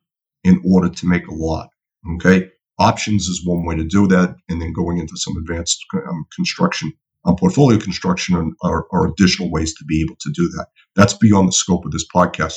in 0.43 0.61
order 0.69 0.89
to 0.89 1.05
make 1.07 1.27
a 1.27 1.33
lot. 1.33 1.69
Okay. 2.15 2.49
Options 2.79 3.27
is 3.27 3.45
one 3.45 3.65
way 3.65 3.75
to 3.75 3.83
do 3.83 4.07
that. 4.07 4.35
And 4.47 4.61
then 4.61 4.71
going 4.71 4.99
into 4.99 5.17
some 5.17 5.35
advanced 5.35 5.83
um, 5.93 6.25
construction, 6.33 6.93
um, 7.25 7.35
portfolio 7.35 7.77
construction 7.77 8.55
are, 8.63 8.85
additional 9.07 9.51
ways 9.51 9.73
to 9.75 9.85
be 9.85 10.01
able 10.01 10.15
to 10.21 10.31
do 10.31 10.47
that. 10.49 10.67
That's 10.95 11.13
beyond 11.13 11.47
the 11.47 11.53
scope 11.53 11.85
of 11.85 11.91
this 11.91 12.05
podcast. 12.13 12.55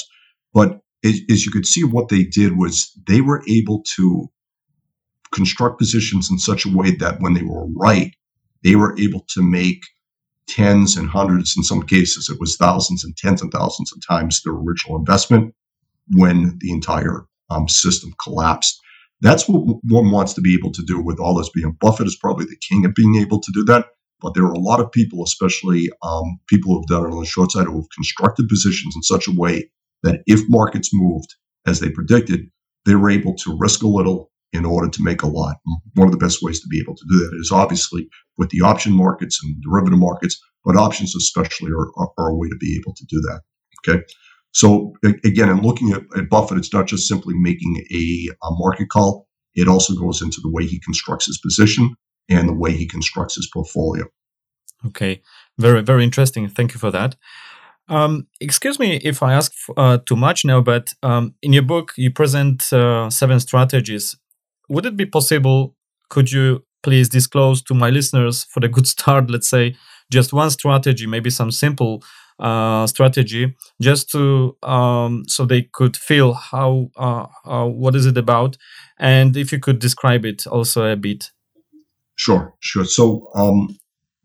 But 0.54 0.80
as, 1.04 1.20
as 1.30 1.44
you 1.44 1.52
could 1.52 1.66
see, 1.66 1.84
what 1.84 2.08
they 2.08 2.24
did 2.24 2.56
was 2.56 2.92
they 3.06 3.20
were 3.20 3.42
able 3.48 3.82
to 3.96 4.28
construct 5.32 5.78
positions 5.78 6.30
in 6.30 6.38
such 6.38 6.64
a 6.64 6.76
way 6.76 6.92
that 6.96 7.20
when 7.20 7.34
they 7.34 7.42
were 7.42 7.66
right, 7.74 8.14
they 8.62 8.76
were 8.76 8.96
able 8.98 9.24
to 9.30 9.42
make 9.42 9.82
tens 10.46 10.96
and 10.96 11.08
hundreds, 11.08 11.54
in 11.56 11.62
some 11.62 11.82
cases, 11.82 12.28
it 12.28 12.38
was 12.38 12.56
thousands 12.56 13.04
and 13.04 13.16
tens 13.16 13.42
of 13.42 13.50
thousands 13.50 13.92
of 13.92 14.06
times 14.06 14.42
their 14.42 14.52
original 14.52 14.98
investment 14.98 15.54
when 16.10 16.56
the 16.60 16.70
entire 16.70 17.26
um, 17.50 17.68
system 17.68 18.12
collapsed. 18.22 18.78
That's 19.20 19.48
what 19.48 19.78
one 19.88 20.10
wants 20.10 20.34
to 20.34 20.40
be 20.40 20.54
able 20.54 20.72
to 20.72 20.82
do 20.82 21.00
with 21.00 21.18
all 21.18 21.34
this 21.34 21.50
being. 21.50 21.76
Buffett 21.80 22.08
is 22.08 22.16
probably 22.16 22.44
the 22.44 22.56
king 22.68 22.84
of 22.84 22.94
being 22.94 23.16
able 23.16 23.40
to 23.40 23.52
do 23.54 23.64
that. 23.64 23.86
But 24.22 24.34
there 24.34 24.44
are 24.44 24.52
a 24.52 24.58
lot 24.58 24.80
of 24.80 24.92
people, 24.92 25.24
especially 25.24 25.90
um, 26.02 26.38
people 26.46 26.72
who 26.72 26.80
have 26.80 26.86
done 26.86 27.10
it 27.10 27.14
on 27.14 27.20
the 27.20 27.26
short 27.26 27.52
side, 27.52 27.66
who 27.66 27.80
have 27.80 27.90
constructed 27.94 28.48
positions 28.48 28.94
in 28.94 29.02
such 29.02 29.26
a 29.26 29.34
way 29.34 29.68
that 30.02 30.22
if 30.26 30.40
markets 30.48 30.90
moved 30.92 31.34
as 31.66 31.80
they 31.80 31.90
predicted, 31.90 32.48
they 32.86 32.94
were 32.94 33.10
able 33.10 33.34
to 33.34 33.56
risk 33.58 33.82
a 33.82 33.88
little 33.88 34.30
in 34.52 34.64
order 34.64 34.88
to 34.88 35.02
make 35.02 35.22
a 35.22 35.26
lot. 35.26 35.56
One 35.94 36.06
of 36.06 36.12
the 36.12 36.18
best 36.18 36.42
ways 36.42 36.60
to 36.60 36.68
be 36.68 36.80
able 36.80 36.94
to 36.94 37.04
do 37.08 37.18
that 37.18 37.36
is 37.40 37.50
obviously 37.50 38.08
with 38.36 38.50
the 38.50 38.60
option 38.60 38.92
markets 38.92 39.40
and 39.42 39.60
derivative 39.62 39.98
markets, 39.98 40.40
but 40.64 40.76
options 40.76 41.16
especially 41.16 41.72
are, 41.72 41.88
are, 41.96 42.10
are 42.18 42.30
a 42.30 42.34
way 42.34 42.48
to 42.48 42.56
be 42.56 42.78
able 42.80 42.94
to 42.94 43.04
do 43.06 43.20
that. 43.22 43.40
Okay. 43.86 44.04
So 44.52 44.92
again, 45.24 45.48
in 45.48 45.62
looking 45.62 45.92
at, 45.92 46.02
at 46.16 46.28
Buffett, 46.28 46.58
it's 46.58 46.72
not 46.72 46.86
just 46.86 47.08
simply 47.08 47.34
making 47.38 47.84
a, 47.90 48.28
a, 48.46 48.50
market 48.52 48.90
call. 48.90 49.26
It 49.54 49.66
also 49.66 49.94
goes 49.94 50.20
into 50.20 50.40
the 50.42 50.50
way 50.50 50.66
he 50.66 50.78
constructs 50.80 51.26
his 51.26 51.38
position 51.38 51.94
and 52.28 52.48
the 52.48 52.54
way 52.54 52.72
he 52.72 52.86
constructs 52.86 53.36
his 53.36 53.48
portfolio. 53.52 54.04
Okay, 54.86 55.22
very 55.58 55.82
very 55.82 56.04
interesting. 56.04 56.48
Thank 56.48 56.74
you 56.74 56.80
for 56.80 56.90
that. 56.90 57.16
Um, 57.88 58.26
excuse 58.40 58.78
me 58.78 58.96
if 58.96 59.22
I 59.22 59.34
ask 59.34 59.52
uh, 59.76 59.98
too 59.98 60.16
much 60.16 60.44
now, 60.44 60.60
but 60.60 60.92
um, 61.02 61.34
in 61.42 61.52
your 61.52 61.62
book 61.62 61.92
you 61.96 62.10
present 62.10 62.72
uh, 62.72 63.10
seven 63.10 63.40
strategies. 63.40 64.16
Would 64.68 64.86
it 64.86 64.96
be 64.96 65.06
possible? 65.06 65.76
Could 66.08 66.32
you 66.32 66.64
please 66.82 67.08
disclose 67.08 67.62
to 67.62 67.74
my 67.74 67.90
listeners 67.90 68.44
for 68.44 68.60
the 68.60 68.68
good 68.68 68.86
start, 68.96 69.30
let's 69.30 69.48
say, 69.48 69.76
just 70.10 70.32
one 70.32 70.50
strategy, 70.50 71.06
maybe 71.06 71.30
some 71.30 71.50
simple 71.50 72.02
uh, 72.38 72.86
strategy, 72.86 73.54
just 73.80 74.10
to 74.10 74.56
um, 74.62 75.24
so 75.26 75.44
they 75.44 75.62
could 75.72 75.96
feel 75.96 76.32
how 76.32 76.88
uh, 76.96 77.66
what 77.66 77.94
is 77.94 78.06
it 78.06 78.16
about, 78.16 78.56
and 78.98 79.36
if 79.36 79.52
you 79.52 79.58
could 79.58 79.78
describe 79.78 80.24
it 80.24 80.46
also 80.46 80.84
a 80.84 80.96
bit. 80.96 81.30
Sure, 82.24 82.54
sure. 82.60 82.84
So 82.84 83.28
um, 83.34 83.76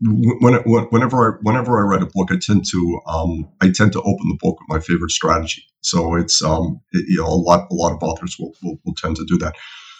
when, 0.01 0.53
whenever 0.91 1.33
I 1.33 1.37
whenever 1.41 1.79
I 1.79 1.81
write 1.81 2.03
a 2.03 2.11
book, 2.13 2.27
I 2.29 2.37
tend 2.39 2.63
to 2.69 2.99
um, 3.07 3.49
I 3.59 3.71
tend 3.71 3.91
to 3.93 4.01
open 4.01 4.29
the 4.29 4.37
book 4.39 4.59
with 4.59 4.69
my 4.69 4.79
favorite 4.79 5.09
strategy. 5.09 5.63
So 5.81 6.13
it's 6.13 6.43
um, 6.43 6.79
it, 6.91 7.05
you 7.07 7.17
know 7.17 7.25
a 7.25 7.41
lot 7.49 7.67
a 7.71 7.73
lot 7.73 7.93
of 7.93 8.03
authors 8.03 8.35
will, 8.37 8.53
will, 8.61 8.77
will 8.85 8.93
tend 8.93 9.15
to 9.15 9.25
do 9.25 9.39
that. 9.39 9.55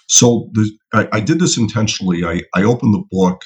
So 0.08 0.52
the, 0.54 0.70
I, 0.94 1.08
I, 1.14 1.20
did 1.20 1.40
this 1.40 1.58
intentionally. 1.58 2.24
I, 2.24 2.44
I 2.54 2.64
opened 2.64 2.94
the 2.94 3.04
book 3.10 3.46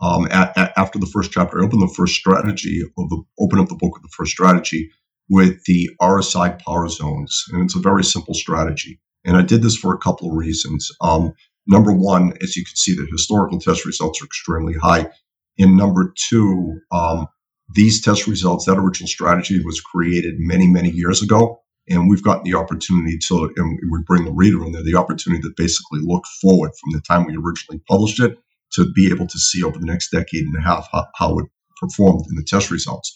um, 0.00 0.26
at, 0.32 0.58
at, 0.58 0.72
after 0.76 0.98
the 0.98 1.06
first 1.06 1.30
chapter. 1.30 1.60
I 1.60 1.64
opened 1.64 1.82
the 1.82 1.94
first 1.96 2.16
strategy 2.16 2.82
of 2.98 3.08
the 3.08 3.22
open 3.38 3.60
up 3.60 3.68
the 3.68 3.76
book 3.76 3.94
with 3.94 4.02
the 4.02 4.14
first 4.16 4.32
strategy 4.32 4.90
with 5.30 5.62
the 5.66 5.88
RSI 6.00 6.58
power 6.58 6.88
zones, 6.88 7.44
and 7.52 7.62
it's 7.62 7.76
a 7.76 7.80
very 7.80 8.02
simple 8.02 8.34
strategy. 8.34 8.98
And 9.24 9.36
I 9.36 9.42
did 9.42 9.62
this 9.62 9.76
for 9.76 9.94
a 9.94 9.98
couple 9.98 10.28
of 10.28 10.36
reasons. 10.36 10.90
Um, 11.00 11.34
number 11.66 11.92
one, 11.92 12.32
as 12.42 12.56
you 12.56 12.64
can 12.64 12.76
see, 12.76 12.94
the 12.94 13.06
historical 13.10 13.58
test 13.58 13.84
results 13.84 14.20
are 14.22 14.26
extremely 14.26 14.74
high. 14.74 15.10
And 15.58 15.76
number 15.76 16.12
two, 16.28 16.80
um, 16.90 17.26
these 17.74 18.02
test 18.02 18.26
results, 18.26 18.66
that 18.66 18.78
original 18.78 19.08
strategy 19.08 19.62
was 19.64 19.80
created 19.80 20.34
many, 20.38 20.68
many 20.68 20.90
years 20.90 21.22
ago. 21.22 21.60
And 21.88 22.08
we've 22.08 22.22
gotten 22.22 22.44
the 22.44 22.56
opportunity 22.56 23.18
to, 23.28 23.52
and 23.56 23.78
we 23.90 24.02
bring 24.06 24.24
the 24.24 24.32
reader 24.32 24.64
in 24.64 24.72
there, 24.72 24.84
the 24.84 24.94
opportunity 24.94 25.42
to 25.42 25.52
basically 25.56 26.00
look 26.02 26.24
forward 26.40 26.70
from 26.80 26.92
the 26.92 27.00
time 27.00 27.26
we 27.26 27.36
originally 27.36 27.82
published 27.88 28.20
it 28.20 28.38
to 28.74 28.90
be 28.92 29.10
able 29.10 29.26
to 29.26 29.38
see 29.38 29.62
over 29.62 29.78
the 29.78 29.86
next 29.86 30.10
decade 30.10 30.44
and 30.44 30.56
a 30.56 30.60
half 30.60 30.88
how, 30.92 31.06
how 31.16 31.38
it 31.38 31.46
performed 31.80 32.24
in 32.30 32.36
the 32.36 32.44
test 32.44 32.70
results. 32.70 33.12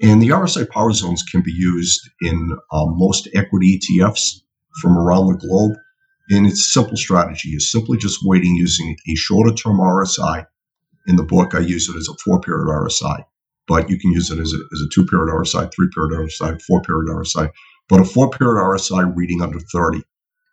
And 0.00 0.22
the 0.22 0.28
RSI 0.28 0.68
power 0.68 0.92
zones 0.92 1.22
can 1.22 1.42
be 1.42 1.52
used 1.52 2.08
in 2.20 2.56
um, 2.72 2.94
most 2.96 3.28
equity 3.34 3.80
ETFs 3.80 4.42
from 4.80 4.96
around 4.96 5.26
the 5.26 5.38
globe. 5.38 5.76
And 6.30 6.46
it's 6.46 6.72
simple 6.72 6.96
strategy. 6.96 7.50
It's 7.50 7.70
simply 7.70 7.96
just 7.96 8.20
waiting 8.22 8.54
using 8.54 8.96
a 9.08 9.14
shorter 9.14 9.54
term 9.54 9.78
RSI. 9.78 10.46
In 11.06 11.16
the 11.16 11.22
book, 11.22 11.54
I 11.54 11.60
use 11.60 11.88
it 11.88 11.96
as 11.96 12.08
a 12.08 12.16
four 12.22 12.40
period 12.40 12.66
RSI, 12.66 13.24
but 13.66 13.88
you 13.88 13.98
can 13.98 14.12
use 14.12 14.30
it 14.30 14.38
as 14.38 14.52
a, 14.52 14.56
as 14.56 14.80
a 14.82 14.88
two 14.92 15.06
period 15.06 15.32
RSI, 15.32 15.72
three 15.74 15.88
period 15.94 16.12
RSI, 16.12 16.60
four 16.62 16.82
period 16.82 17.08
RSI. 17.08 17.50
But 17.88 18.00
a 18.00 18.04
four 18.04 18.28
period 18.28 18.60
RSI 18.60 19.10
reading 19.16 19.40
under 19.40 19.58
30, 19.58 20.02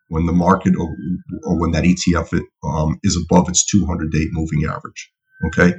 when 0.08 0.26
the 0.26 0.32
market 0.32 0.76
or, 0.78 0.96
or 1.44 1.60
when 1.60 1.72
that 1.72 1.84
ETF 1.84 2.40
um, 2.64 3.00
is 3.04 3.18
above 3.18 3.50
its 3.50 3.66
200 3.66 4.12
day 4.12 4.28
moving 4.32 4.64
average. 4.66 5.12
Okay. 5.48 5.74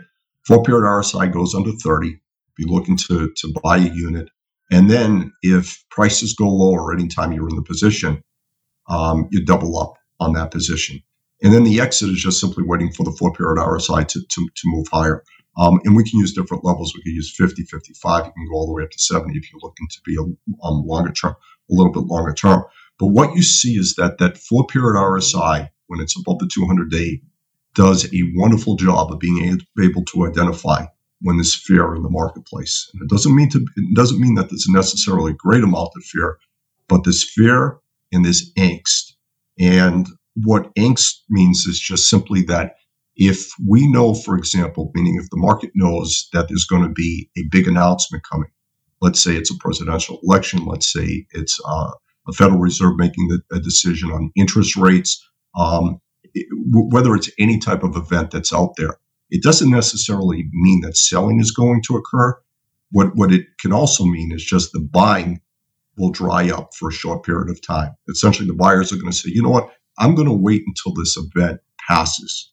Four 0.46 0.62
period 0.62 0.82
RSI 0.82 1.32
goes 1.32 1.54
under 1.54 1.72
30. 1.72 2.20
Be 2.56 2.64
looking 2.66 2.96
to, 3.08 3.32
to 3.36 3.54
buy 3.62 3.78
a 3.78 3.92
unit. 3.92 4.28
And 4.70 4.90
then 4.90 5.32
if 5.42 5.84
prices 5.90 6.34
go 6.34 6.48
lower 6.48 6.92
anytime 6.92 7.32
you're 7.32 7.48
in 7.48 7.56
the 7.56 7.62
position, 7.62 8.22
um, 8.88 9.28
you 9.30 9.44
double 9.44 9.78
up 9.78 9.94
on 10.20 10.32
that 10.34 10.50
position. 10.50 11.02
And 11.42 11.52
then 11.52 11.64
the 11.64 11.80
exit 11.80 12.10
is 12.10 12.22
just 12.22 12.40
simply 12.40 12.64
waiting 12.64 12.92
for 12.92 13.04
the 13.04 13.12
four 13.12 13.32
period 13.32 13.58
RSI 13.58 14.06
to, 14.08 14.20
to, 14.20 14.48
to 14.54 14.62
move 14.64 14.86
higher. 14.90 15.22
Um, 15.58 15.80
and 15.84 15.96
we 15.96 16.08
can 16.08 16.18
use 16.20 16.34
different 16.34 16.64
levels. 16.64 16.94
We 16.94 17.02
can 17.02 17.14
use 17.14 17.34
50, 17.34 17.64
55. 17.64 18.26
You 18.26 18.32
can 18.32 18.46
go 18.46 18.54
all 18.54 18.66
the 18.66 18.72
way 18.72 18.82
up 18.82 18.90
to 18.90 18.98
70 18.98 19.36
if 19.36 19.50
you're 19.50 19.60
looking 19.62 19.88
to 19.90 20.00
be 20.04 20.16
a 20.16 20.22
um, 20.66 20.86
longer 20.86 21.12
term, 21.12 21.34
a 21.70 21.74
little 21.74 21.92
bit 21.92 22.04
longer 22.04 22.32
term. 22.32 22.64
But 22.98 23.08
what 23.08 23.34
you 23.34 23.42
see 23.42 23.74
is 23.74 23.94
that 23.94 24.18
that 24.18 24.38
four 24.38 24.66
period 24.66 24.96
RSI, 24.96 25.70
when 25.86 26.00
it's 26.00 26.18
above 26.18 26.38
the 26.38 26.50
200 26.52 26.90
day, 26.90 27.20
does 27.74 28.06
a 28.06 28.32
wonderful 28.34 28.76
job 28.76 29.12
of 29.12 29.18
being 29.18 29.60
able 29.78 30.04
to 30.04 30.26
identify 30.26 30.86
when 31.20 31.36
there's 31.36 31.54
fear 31.54 31.94
in 31.94 32.02
the 32.02 32.10
marketplace. 32.10 32.90
And 32.92 33.02
it 33.02 33.08
doesn't 33.08 33.34
mean 33.34 33.50
to 33.50 33.66
it 33.76 33.94
doesn't 33.94 34.20
mean 34.20 34.34
that 34.34 34.48
there's 34.48 34.66
necessarily 34.68 35.32
a 35.32 35.36
great 35.36 35.62
amount 35.62 35.90
of 35.96 36.04
fear, 36.04 36.38
but 36.88 37.04
there's 37.04 37.28
fear 37.28 37.78
and 38.12 38.24
this 38.24 38.52
angst. 38.54 39.12
And 39.58 40.06
what 40.34 40.74
angst 40.74 41.14
means 41.28 41.66
is 41.66 41.78
just 41.80 42.08
simply 42.08 42.42
that 42.42 42.76
if 43.16 43.50
we 43.66 43.90
know, 43.90 44.14
for 44.14 44.36
example, 44.36 44.90
meaning 44.94 45.16
if 45.16 45.30
the 45.30 45.38
market 45.38 45.70
knows 45.74 46.28
that 46.32 46.48
there's 46.48 46.66
going 46.66 46.82
to 46.82 46.90
be 46.90 47.30
a 47.38 47.42
big 47.50 47.66
announcement 47.66 48.24
coming, 48.30 48.50
let's 49.00 49.20
say 49.20 49.36
it's 49.36 49.50
a 49.50 49.58
presidential 49.58 50.20
election, 50.22 50.66
let's 50.66 50.92
say 50.92 51.26
it's 51.32 51.58
uh, 51.66 51.90
a 52.28 52.32
Federal 52.32 52.60
Reserve 52.60 52.96
making 52.96 53.28
the, 53.28 53.56
a 53.56 53.60
decision 53.60 54.10
on 54.10 54.30
interest 54.36 54.76
rates, 54.76 55.24
um, 55.56 56.00
it, 56.34 56.46
whether 56.72 57.14
it's 57.14 57.30
any 57.38 57.58
type 57.58 57.82
of 57.82 57.96
event 57.96 58.30
that's 58.30 58.52
out 58.52 58.74
there, 58.76 58.98
it 59.30 59.42
doesn't 59.42 59.70
necessarily 59.70 60.48
mean 60.52 60.82
that 60.82 60.96
selling 60.96 61.40
is 61.40 61.50
going 61.50 61.82
to 61.82 61.96
occur. 61.96 62.38
What, 62.90 63.16
what 63.16 63.32
it 63.32 63.46
can 63.60 63.72
also 63.72 64.04
mean 64.04 64.30
is 64.32 64.44
just 64.44 64.72
the 64.72 64.80
buying 64.80 65.40
will 65.96 66.10
dry 66.10 66.50
up 66.50 66.74
for 66.74 66.88
a 66.88 66.92
short 66.92 67.24
period 67.24 67.50
of 67.50 67.64
time. 67.66 67.94
Essentially, 68.08 68.46
the 68.46 68.54
buyers 68.54 68.92
are 68.92 68.96
going 68.96 69.10
to 69.10 69.16
say, 69.16 69.30
you 69.32 69.42
know 69.42 69.50
what, 69.50 69.70
I'm 69.98 70.14
going 70.14 70.28
to 70.28 70.34
wait 70.34 70.62
until 70.66 70.92
this 70.94 71.16
event 71.16 71.60
passes 71.88 72.52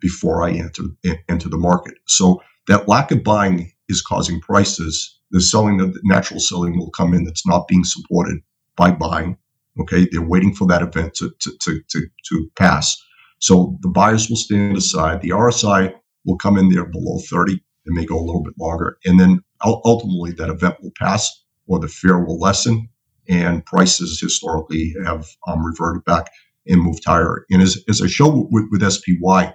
before 0.00 0.42
I 0.42 0.52
enter 0.52 0.84
enter 1.28 1.48
the 1.48 1.58
market. 1.58 1.94
So 2.06 2.42
that 2.68 2.88
lack 2.88 3.10
of 3.10 3.24
buying 3.24 3.72
is 3.88 4.02
causing 4.02 4.40
prices. 4.40 5.18
The 5.30 5.40
selling, 5.40 5.76
the 5.78 5.98
natural 6.04 6.40
selling 6.40 6.78
will 6.78 6.90
come 6.90 7.12
in 7.12 7.24
that's 7.24 7.46
not 7.46 7.68
being 7.68 7.84
supported 7.84 8.38
by 8.76 8.90
buying. 8.92 9.36
Okay, 9.80 10.08
they're 10.10 10.22
waiting 10.22 10.54
for 10.54 10.66
that 10.68 10.82
event 10.82 11.14
to 11.14 11.30
to 11.40 11.52
to 11.60 11.80
to, 11.90 12.06
to 12.30 12.50
pass. 12.56 12.96
So 13.40 13.78
the 13.82 13.88
buyers 13.88 14.28
will 14.28 14.36
stand 14.36 14.76
aside. 14.76 15.20
The 15.20 15.30
RSI 15.30 15.94
will 16.24 16.38
come 16.38 16.58
in 16.58 16.70
there 16.70 16.84
below 16.84 17.18
30. 17.30 17.54
It 17.54 17.60
may 17.86 18.04
go 18.04 18.18
a 18.18 18.24
little 18.24 18.42
bit 18.42 18.54
longer, 18.58 18.98
and 19.04 19.20
then 19.20 19.40
ultimately 19.64 20.32
that 20.32 20.50
event 20.50 20.76
will 20.82 20.92
pass 20.98 21.44
or 21.68 21.78
the 21.78 21.88
fear 21.88 22.24
will 22.24 22.38
lessen, 22.38 22.88
and 23.28 23.64
prices 23.64 24.18
historically 24.20 24.94
have 25.04 25.26
um, 25.46 25.64
reverted 25.64 26.04
back 26.04 26.30
and 26.66 26.82
moved 26.82 27.04
higher. 27.04 27.44
And 27.50 27.62
as, 27.62 27.82
as 27.88 28.02
I 28.02 28.06
show 28.06 28.48
with, 28.50 28.66
with 28.70 28.90
SPY, 28.90 29.54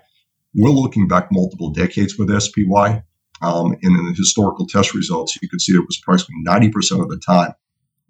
we're 0.55 0.69
looking 0.69 1.07
back 1.07 1.29
multiple 1.31 1.71
decades 1.71 2.17
with 2.17 2.29
SPY. 2.41 3.03
Um, 3.41 3.73
and 3.81 3.97
in 3.97 4.05
the 4.05 4.13
historical 4.15 4.65
test 4.67 4.93
results, 4.93 5.37
you 5.41 5.49
can 5.49 5.59
see 5.59 5.73
it 5.73 5.85
was 5.85 5.99
approximately 6.01 6.43
90% 6.45 7.01
of 7.01 7.09
the 7.09 7.17
time 7.17 7.53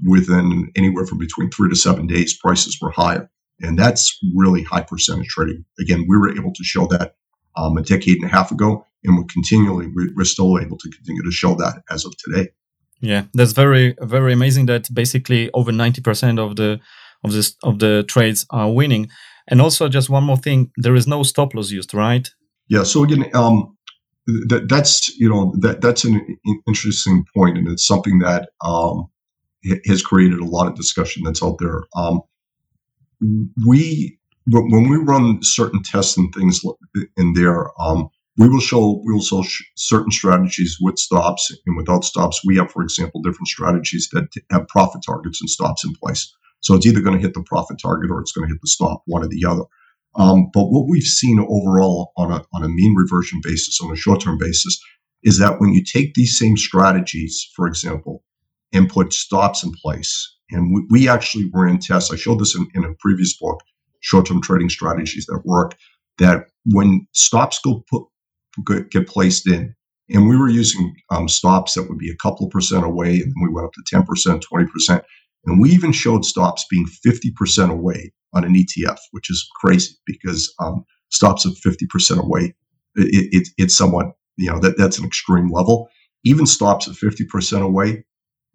within 0.06 0.72
anywhere 0.76 1.06
from 1.06 1.18
between 1.18 1.50
three 1.50 1.70
to 1.70 1.76
seven 1.76 2.08
days, 2.08 2.38
prices 2.38 2.78
were 2.82 2.92
higher. 2.92 3.30
And 3.62 3.80
that's 3.80 4.20
really 4.36 4.64
high 4.64 4.82
percentage 4.82 5.28
trading. 5.28 5.64
Again, 5.80 6.06
we 6.08 6.18
were 6.18 6.36
able 6.36 6.54
to 6.54 6.64
show 6.64 6.88
that 6.88 7.16
um, 7.56 7.78
a 7.78 7.84
decade 7.84 8.18
and 8.18 8.26
a 8.26 8.34
half 8.34 8.52
ago, 8.52 8.86
and 9.04 9.18
we're 9.18 9.26
continually, 9.26 9.88
we're 10.16 10.26
still 10.26 10.60
able 10.60 10.78
to 10.78 10.90
continue 10.90 11.24
to 11.24 11.32
show 11.32 11.56
that 11.56 11.84
as 11.90 12.06
of 12.06 12.16
today. 12.18 12.50
Yeah, 13.02 13.24
that's 13.34 13.52
very, 13.54 13.96
very 14.02 14.34
amazing 14.34 14.68
that 14.68 14.94
basically 14.94 15.52
over 15.54 15.72
90% 15.72 16.40
of 16.40 16.56
the 16.56 16.80
of 17.24 17.32
this 17.32 17.56
of 17.64 17.80
the 17.80 18.04
trades 18.08 18.46
are 18.50 18.72
winning. 18.72 19.10
And 19.48 19.62
also, 19.62 19.90
just 19.90 20.10
one 20.10 20.24
more 20.24 20.38
thing: 20.38 20.72
there 20.78 20.96
is 20.96 21.08
no 21.08 21.24
stop 21.24 21.54
loss 21.54 21.70
used, 21.72 21.94
right? 21.94 22.30
Yeah. 22.70 22.84
So 22.84 23.04
again, 23.04 23.30
um, 23.34 23.78
that 24.48 24.68
that's 24.70 25.10
you 25.18 25.30
know 25.30 25.54
that 25.60 25.82
that's 25.82 26.06
an 26.06 26.38
interesting 26.68 27.26
point, 27.36 27.58
and 27.58 27.68
it's 27.68 27.86
something 27.86 28.20
that 28.20 28.50
um, 28.64 29.08
has 29.86 30.02
created 30.02 30.40
a 30.40 30.46
lot 30.46 30.68
of 30.68 30.76
discussion 30.76 31.24
that's 31.26 31.44
out 31.44 31.58
there. 31.60 31.84
Um, 31.96 32.22
we 33.66 34.18
when 34.48 34.90
we 34.90 34.98
run 34.98 35.40
certain 35.42 35.84
tests 35.84 36.18
and 36.18 36.34
things 36.34 36.62
in 37.18 37.34
there, 37.34 37.70
um, 37.82 38.10
we 38.38 38.50
will 38.50 38.60
show 38.60 39.02
we 39.06 39.14
will 39.14 39.22
show 39.22 39.44
certain 39.76 40.12
strategies 40.12 40.78
with 40.82 40.98
stops 40.98 41.56
and 41.66 41.78
without 41.78 42.04
stops. 42.04 42.42
We 42.46 42.58
have, 42.58 42.72
for 42.72 42.82
example, 42.82 43.22
different 43.22 43.48
strategies 43.48 44.10
that 44.14 44.28
have 44.52 44.68
profit 44.68 45.02
targets 45.06 45.40
and 45.42 45.50
stops 45.50 45.86
in 45.86 45.94
place. 45.94 46.34
So 46.62 46.76
it's 46.76 46.86
either 46.86 47.02
going 47.02 47.16
to 47.16 47.22
hit 47.22 47.34
the 47.34 47.44
profit 47.44 47.78
target 47.82 48.10
or 48.10 48.22
it's 48.22 48.32
going 48.32 48.48
to 48.48 48.54
hit 48.54 48.62
the 48.62 48.68
stop, 48.68 49.04
one 49.06 49.24
or 49.24 49.28
the 49.28 49.46
other. 49.46 49.64
Um, 50.16 50.50
but 50.54 50.66
what 50.66 50.88
we've 50.88 51.04
seen 51.04 51.40
overall 51.40 52.12
on 52.18 52.32
a, 52.32 52.44
on 52.54 52.64
a 52.64 52.70
mean 52.70 52.96
reversion 52.96 53.42
basis, 53.44 53.82
on 53.82 53.92
a 53.92 53.96
short 53.96 54.22
term 54.22 54.38
basis, 54.38 54.80
is 55.24 55.40
that 55.40 55.60
when 55.60 55.74
you 55.74 55.84
take 55.84 56.14
these 56.14 56.38
same 56.38 56.56
strategies, 56.56 57.50
for 57.56 57.68
example, 57.68 58.24
and 58.72 58.90
put 58.90 59.14
stops 59.14 59.64
in 59.64 59.72
place, 59.82 60.36
and 60.52 60.74
we, 60.74 60.86
we 60.90 61.10
actually 61.10 61.50
ran 61.54 61.80
tests, 61.80 62.12
I 62.12 62.16
showed 62.16 62.40
this 62.40 62.56
in, 62.56 62.68
in 62.76 62.84
a 62.84 62.94
previous 63.00 63.36
book, 63.38 63.60
short 64.02 64.28
term 64.28 64.42
trading 64.42 64.70
strategies 64.70 65.26
that 65.26 65.42
work, 65.46 65.76
that 66.20 66.48
when 66.66 67.08
stops 67.14 67.60
go 67.64 67.84
put, 67.90 68.04
get 68.92 69.08
placed 69.08 69.48
in, 69.48 69.76
and 70.10 70.28
we 70.28 70.38
were 70.38 70.50
using 70.50 70.94
um, 71.12 71.28
stops 71.28 71.74
that 71.74 71.90
would 71.90 71.98
be 71.98 72.12
a 72.12 72.18
couple 72.18 72.50
percent 72.50 72.86
away, 72.86 73.14
and 73.14 73.24
then 73.24 73.44
we 73.44 73.50
went 73.50 73.66
up 73.66 73.74
to 73.74 73.96
10%, 73.96 74.42
20%. 74.52 75.02
And 75.46 75.62
we 75.62 75.72
even 75.72 75.92
showed 75.92 76.26
stops 76.26 76.66
being 76.70 76.86
50% 77.06 77.70
away 77.70 78.14
on 78.34 78.44
an 78.44 78.54
ETF, 78.54 78.98
which 79.12 79.30
is 79.30 79.48
crazy 79.60 79.94
because 80.06 80.54
um, 80.60 80.86
stops 81.10 81.46
of 81.46 81.54
50% 81.54 82.24
away, 82.24 82.54
it, 82.96 83.30
it, 83.32 83.48
it's 83.58 83.78
somewhat, 83.78 84.08
you 84.38 84.52
know, 84.52 84.60
that, 84.60 84.78
that's 84.78 84.98
an 84.98 85.06
extreme 85.06 85.52
level. 85.52 85.90
Even 86.24 86.46
stops 86.46 86.88
of 86.88 86.98
50% 86.98 87.62
away 87.62 88.04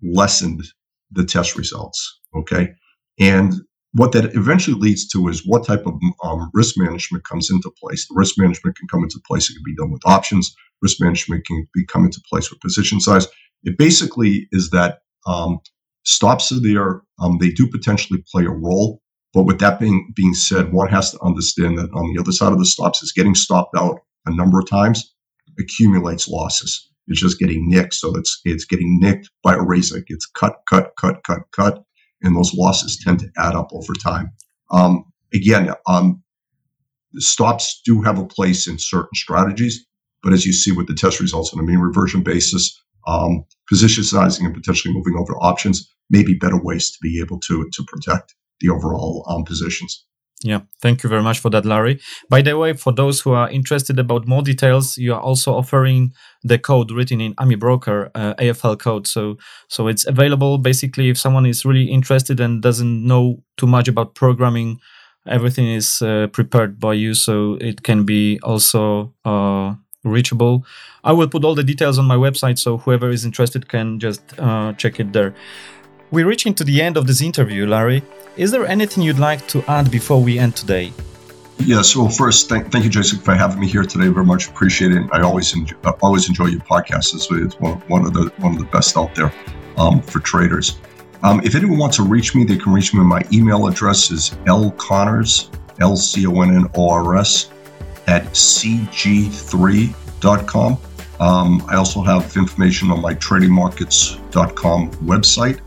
lessened 0.02 0.62
the 1.10 1.24
test 1.24 1.56
results. 1.56 2.20
Okay. 2.36 2.72
And 3.20 3.54
what 3.92 4.12
that 4.12 4.34
eventually 4.34 4.78
leads 4.78 5.08
to 5.08 5.28
is 5.28 5.46
what 5.46 5.66
type 5.66 5.86
of 5.86 5.94
um, 6.22 6.50
risk 6.52 6.74
management 6.76 7.24
comes 7.24 7.50
into 7.50 7.70
place. 7.82 8.06
The 8.08 8.14
risk 8.16 8.36
management 8.38 8.76
can 8.76 8.88
come 8.88 9.02
into 9.02 9.20
place. 9.26 9.50
It 9.50 9.54
can 9.54 9.62
be 9.64 9.74
done 9.74 9.90
with 9.90 10.02
options. 10.06 10.54
Risk 10.82 11.00
management 11.00 11.46
can 11.46 11.66
be 11.74 11.86
come 11.86 12.04
into 12.04 12.20
place 12.30 12.50
with 12.50 12.60
position 12.60 13.00
size. 13.00 13.26
It 13.64 13.78
basically 13.78 14.48
is 14.52 14.70
that 14.70 15.00
um, 15.26 15.58
stops 16.04 16.52
are 16.52 16.60
there. 16.60 17.02
Um, 17.20 17.38
they 17.38 17.50
do 17.50 17.68
potentially 17.68 18.22
play 18.30 18.44
a 18.44 18.50
role. 18.50 19.00
But 19.34 19.44
with 19.44 19.58
that 19.60 19.78
being 19.80 20.12
being 20.14 20.34
said, 20.34 20.72
one 20.72 20.88
has 20.88 21.10
to 21.12 21.20
understand 21.22 21.78
that 21.78 21.90
on 21.92 22.12
the 22.12 22.20
other 22.20 22.32
side 22.32 22.52
of 22.52 22.58
the 22.58 22.66
stops 22.66 23.02
is 23.02 23.12
getting 23.12 23.34
stopped 23.34 23.76
out 23.76 24.00
a 24.26 24.34
number 24.34 24.58
of 24.58 24.68
times 24.68 25.14
accumulates 25.58 26.28
losses. 26.28 26.88
It's 27.08 27.20
just 27.20 27.38
getting 27.38 27.68
nicked. 27.68 27.94
So 27.94 28.14
it's 28.16 28.40
it's 28.44 28.64
getting 28.64 28.98
nicked 29.00 29.30
by 29.42 29.54
a 29.54 29.62
razor. 29.62 29.98
It 29.98 30.06
gets 30.06 30.26
cut, 30.26 30.56
cut, 30.68 30.92
cut, 30.98 31.22
cut, 31.26 31.42
cut 31.52 31.84
and 32.22 32.36
those 32.36 32.54
losses 32.54 32.98
tend 33.02 33.20
to 33.20 33.30
add 33.36 33.54
up 33.54 33.68
over 33.72 33.92
time. 33.94 34.32
Um, 34.70 35.04
again, 35.32 35.72
um, 35.86 36.22
stops 37.16 37.80
do 37.84 38.02
have 38.02 38.18
a 38.18 38.26
place 38.26 38.66
in 38.66 38.78
certain 38.78 39.14
strategies, 39.14 39.84
but 40.22 40.32
as 40.32 40.44
you 40.44 40.52
see 40.52 40.72
with 40.72 40.88
the 40.88 40.94
test 40.94 41.20
results 41.20 41.52
on 41.52 41.60
a 41.60 41.62
mean 41.62 41.78
reversion 41.78 42.22
basis, 42.22 42.80
um, 43.06 43.44
position 43.68 44.04
sizing 44.04 44.44
and 44.44 44.54
potentially 44.54 44.92
moving 44.92 45.14
over 45.18 45.34
options 45.36 45.90
may 46.10 46.22
be 46.22 46.34
better 46.34 46.60
ways 46.60 46.90
to 46.90 46.98
be 47.02 47.20
able 47.20 47.38
to 47.40 47.68
to 47.72 47.84
protect 47.84 48.34
the 48.60 48.68
overall 48.68 49.24
um, 49.28 49.44
positions. 49.44 50.04
Yeah, 50.44 50.60
thank 50.80 51.02
you 51.02 51.08
very 51.08 51.22
much 51.22 51.40
for 51.40 51.50
that, 51.50 51.64
Larry. 51.64 52.00
By 52.30 52.42
the 52.42 52.56
way, 52.56 52.72
for 52.72 52.92
those 52.92 53.20
who 53.20 53.32
are 53.32 53.50
interested 53.50 53.98
about 53.98 54.28
more 54.28 54.42
details, 54.42 54.96
you 54.96 55.12
are 55.12 55.20
also 55.20 55.52
offering 55.52 56.12
the 56.44 56.58
code 56.58 56.92
written 56.92 57.20
in 57.20 57.34
AmiBroker 57.34 58.10
uh, 58.14 58.34
AFL 58.34 58.78
code. 58.78 59.08
So, 59.08 59.36
so 59.68 59.88
it's 59.88 60.06
available. 60.06 60.58
Basically, 60.58 61.08
if 61.08 61.18
someone 61.18 61.44
is 61.44 61.64
really 61.64 61.90
interested 61.90 62.38
and 62.38 62.62
doesn't 62.62 63.04
know 63.04 63.42
too 63.56 63.66
much 63.66 63.88
about 63.88 64.14
programming, 64.14 64.78
everything 65.26 65.66
is 65.66 66.00
uh, 66.02 66.28
prepared 66.32 66.78
by 66.78 66.92
you, 66.92 67.14
so 67.14 67.58
it 67.60 67.82
can 67.82 68.04
be 68.04 68.38
also 68.44 69.12
uh, 69.24 69.74
reachable. 70.04 70.64
I 71.02 71.12
will 71.12 71.28
put 71.28 71.44
all 71.44 71.56
the 71.56 71.64
details 71.64 71.98
on 71.98 72.04
my 72.04 72.16
website, 72.16 72.58
so 72.58 72.78
whoever 72.78 73.10
is 73.10 73.24
interested 73.24 73.68
can 73.68 73.98
just 73.98 74.38
uh, 74.38 74.72
check 74.74 75.00
it 75.00 75.12
there. 75.12 75.34
We're 76.10 76.26
reaching 76.26 76.54
to 76.54 76.64
the 76.64 76.80
end 76.80 76.96
of 76.96 77.06
this 77.06 77.20
interview, 77.20 77.66
Larry. 77.66 78.02
Is 78.38 78.50
there 78.50 78.66
anything 78.66 79.04
you'd 79.04 79.18
like 79.18 79.46
to 79.48 79.62
add 79.68 79.90
before 79.90 80.22
we 80.22 80.38
end 80.38 80.56
today? 80.56 80.90
Yes. 81.58 81.94
Well, 81.94 82.08
first, 82.08 82.48
thank, 82.48 82.72
thank 82.72 82.84
you, 82.84 82.90
Jason, 82.90 83.18
for 83.18 83.34
having 83.34 83.60
me 83.60 83.66
here 83.66 83.82
today. 83.82 84.08
Very 84.08 84.24
much 84.24 84.48
appreciate 84.48 84.92
it. 84.92 85.06
I 85.12 85.20
always 85.20 85.54
enjoy, 85.54 85.76
always 86.02 86.28
enjoy 86.28 86.46
your 86.46 86.60
podcast. 86.60 87.14
It's, 87.14 87.30
it's 87.30 87.60
one, 87.60 87.74
one 87.88 88.06
of 88.06 88.14
the 88.14 88.32
one 88.38 88.54
of 88.54 88.58
the 88.58 88.64
best 88.66 88.96
out 88.96 89.14
there 89.14 89.32
um, 89.76 90.00
for 90.00 90.20
traders. 90.20 90.80
Um, 91.22 91.42
if 91.44 91.54
anyone 91.54 91.78
wants 91.78 91.96
to 91.96 92.04
reach 92.04 92.34
me, 92.34 92.44
they 92.44 92.56
can 92.56 92.72
reach 92.72 92.94
me. 92.94 93.00
My 93.00 93.20
email 93.32 93.66
address 93.66 94.10
is 94.10 94.30
lconnors, 94.44 95.50
L 95.80 95.96
C 95.96 96.26
O 96.26 96.40
N 96.40 96.54
N 96.54 96.66
O 96.74 96.90
R 96.90 97.16
S, 97.16 97.50
at 98.06 98.24
cg3.com. 98.26 100.78
Um, 101.20 101.64
I 101.68 101.74
also 101.74 102.00
have 102.02 102.36
information 102.36 102.92
on 102.92 103.02
my 103.02 103.14
tradingmarkets.com 103.14 104.90
website. 104.92 105.60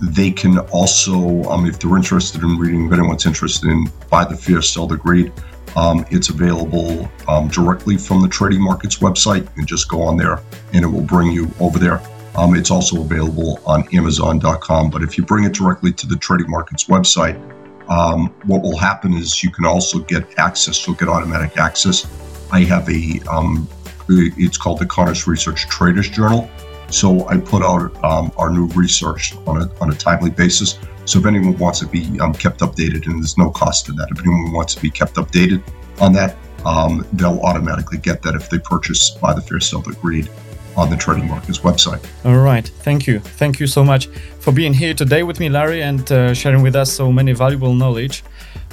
They 0.00 0.30
can 0.30 0.58
also, 0.58 1.42
um, 1.44 1.66
if 1.66 1.78
they're 1.78 1.96
interested 1.96 2.42
in 2.42 2.58
reading, 2.58 2.86
if 2.86 2.92
anyone's 2.92 3.26
interested 3.26 3.68
in 3.70 3.90
Buy 4.10 4.24
the 4.24 4.36
Fear, 4.36 4.62
Sell 4.62 4.86
the 4.86 4.96
Greed, 4.96 5.32
um, 5.74 6.06
it's 6.10 6.28
available 6.28 7.10
um, 7.28 7.48
directly 7.48 7.96
from 7.96 8.22
the 8.22 8.28
Trading 8.28 8.62
Markets 8.62 8.98
website. 8.98 9.48
And 9.56 9.66
just 9.66 9.88
go 9.88 10.02
on 10.02 10.16
there 10.16 10.40
and 10.72 10.84
it 10.84 10.88
will 10.88 11.02
bring 11.02 11.30
you 11.30 11.50
over 11.60 11.78
there. 11.78 12.00
Um, 12.36 12.54
it's 12.54 12.70
also 12.70 13.00
available 13.00 13.60
on 13.64 13.84
Amazon.com. 13.94 14.90
But 14.90 15.02
if 15.02 15.16
you 15.16 15.24
bring 15.24 15.44
it 15.44 15.54
directly 15.54 15.92
to 15.92 16.06
the 16.06 16.16
Trading 16.16 16.50
Markets 16.50 16.84
website, 16.84 17.40
um, 17.88 18.34
what 18.44 18.62
will 18.62 18.76
happen 18.76 19.14
is 19.14 19.42
you 19.42 19.50
can 19.50 19.64
also 19.64 20.00
get 20.00 20.38
access, 20.38 20.86
you'll 20.86 20.96
get 20.96 21.08
automatic 21.08 21.56
access. 21.56 22.06
I 22.50 22.64
have 22.64 22.88
a, 22.88 23.20
um, 23.30 23.68
it's 24.08 24.58
called 24.58 24.78
the 24.78 24.86
Connors 24.86 25.26
Research 25.26 25.68
Traders 25.68 26.08
Journal. 26.08 26.50
So 26.90 27.26
I 27.28 27.38
put 27.38 27.62
out 27.62 27.92
um, 28.04 28.32
our 28.36 28.50
new 28.50 28.66
research 28.68 29.34
on 29.46 29.62
a, 29.62 29.70
on 29.80 29.90
a 29.90 29.94
timely 29.94 30.30
basis. 30.30 30.78
So 31.04 31.18
if 31.18 31.26
anyone 31.26 31.56
wants 31.58 31.80
to 31.80 31.86
be 31.86 32.18
um, 32.20 32.32
kept 32.32 32.60
updated, 32.60 33.06
and 33.06 33.20
there's 33.20 33.38
no 33.38 33.50
cost 33.50 33.86
to 33.86 33.92
that, 33.92 34.08
if 34.10 34.18
anyone 34.18 34.52
wants 34.52 34.74
to 34.74 34.82
be 34.82 34.90
kept 34.90 35.14
updated 35.14 35.62
on 36.00 36.12
that, 36.14 36.36
um, 36.64 37.06
they'll 37.12 37.40
automatically 37.40 37.98
get 37.98 38.22
that 38.22 38.34
if 38.34 38.50
they 38.50 38.58
purchase 38.58 39.10
Buy 39.10 39.34
the 39.34 39.40
Fear 39.40 39.60
Sell 39.60 39.80
the 39.80 39.92
Greed 39.92 40.28
on 40.76 40.90
the 40.90 40.96
Trading 40.96 41.28
Markets 41.28 41.58
website. 41.60 42.04
All 42.24 42.38
right. 42.38 42.66
Thank 42.66 43.06
you. 43.06 43.20
Thank 43.20 43.60
you 43.60 43.66
so 43.66 43.84
much 43.84 44.08
for 44.40 44.52
being 44.52 44.74
here 44.74 44.94
today 44.94 45.22
with 45.22 45.40
me, 45.40 45.48
Larry, 45.48 45.82
and 45.82 46.10
uh, 46.12 46.34
sharing 46.34 46.62
with 46.62 46.76
us 46.76 46.92
so 46.92 47.10
many 47.10 47.32
valuable 47.32 47.72
knowledge. 47.72 48.24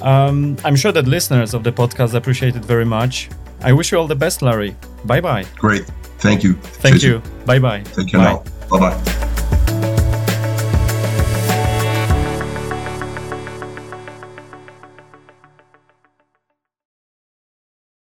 Um, 0.01 0.57
I'm 0.65 0.75
sure 0.75 0.91
that 0.91 1.07
listeners 1.07 1.53
of 1.53 1.63
the 1.63 1.71
podcast 1.71 2.13
appreciate 2.13 2.55
it 2.55 2.65
very 2.65 2.85
much. 2.85 3.29
I 3.61 3.71
wish 3.71 3.91
you 3.91 3.99
all 3.99 4.07
the 4.07 4.15
best, 4.15 4.41
Larry. 4.41 4.75
Bye 5.05 5.21
bye. 5.21 5.45
Great. 5.55 5.85
Thank 6.23 6.43
you. 6.43 6.53
Thank 6.53 6.95
Jason. 6.95 7.09
you. 7.09 7.21
Bye 7.45 7.59
bye. 7.59 7.81
Take 7.81 8.07
care 8.07 8.19
bye. 8.19 8.31
now. 8.33 8.43
Bye 8.69 8.79
bye. 8.79 9.22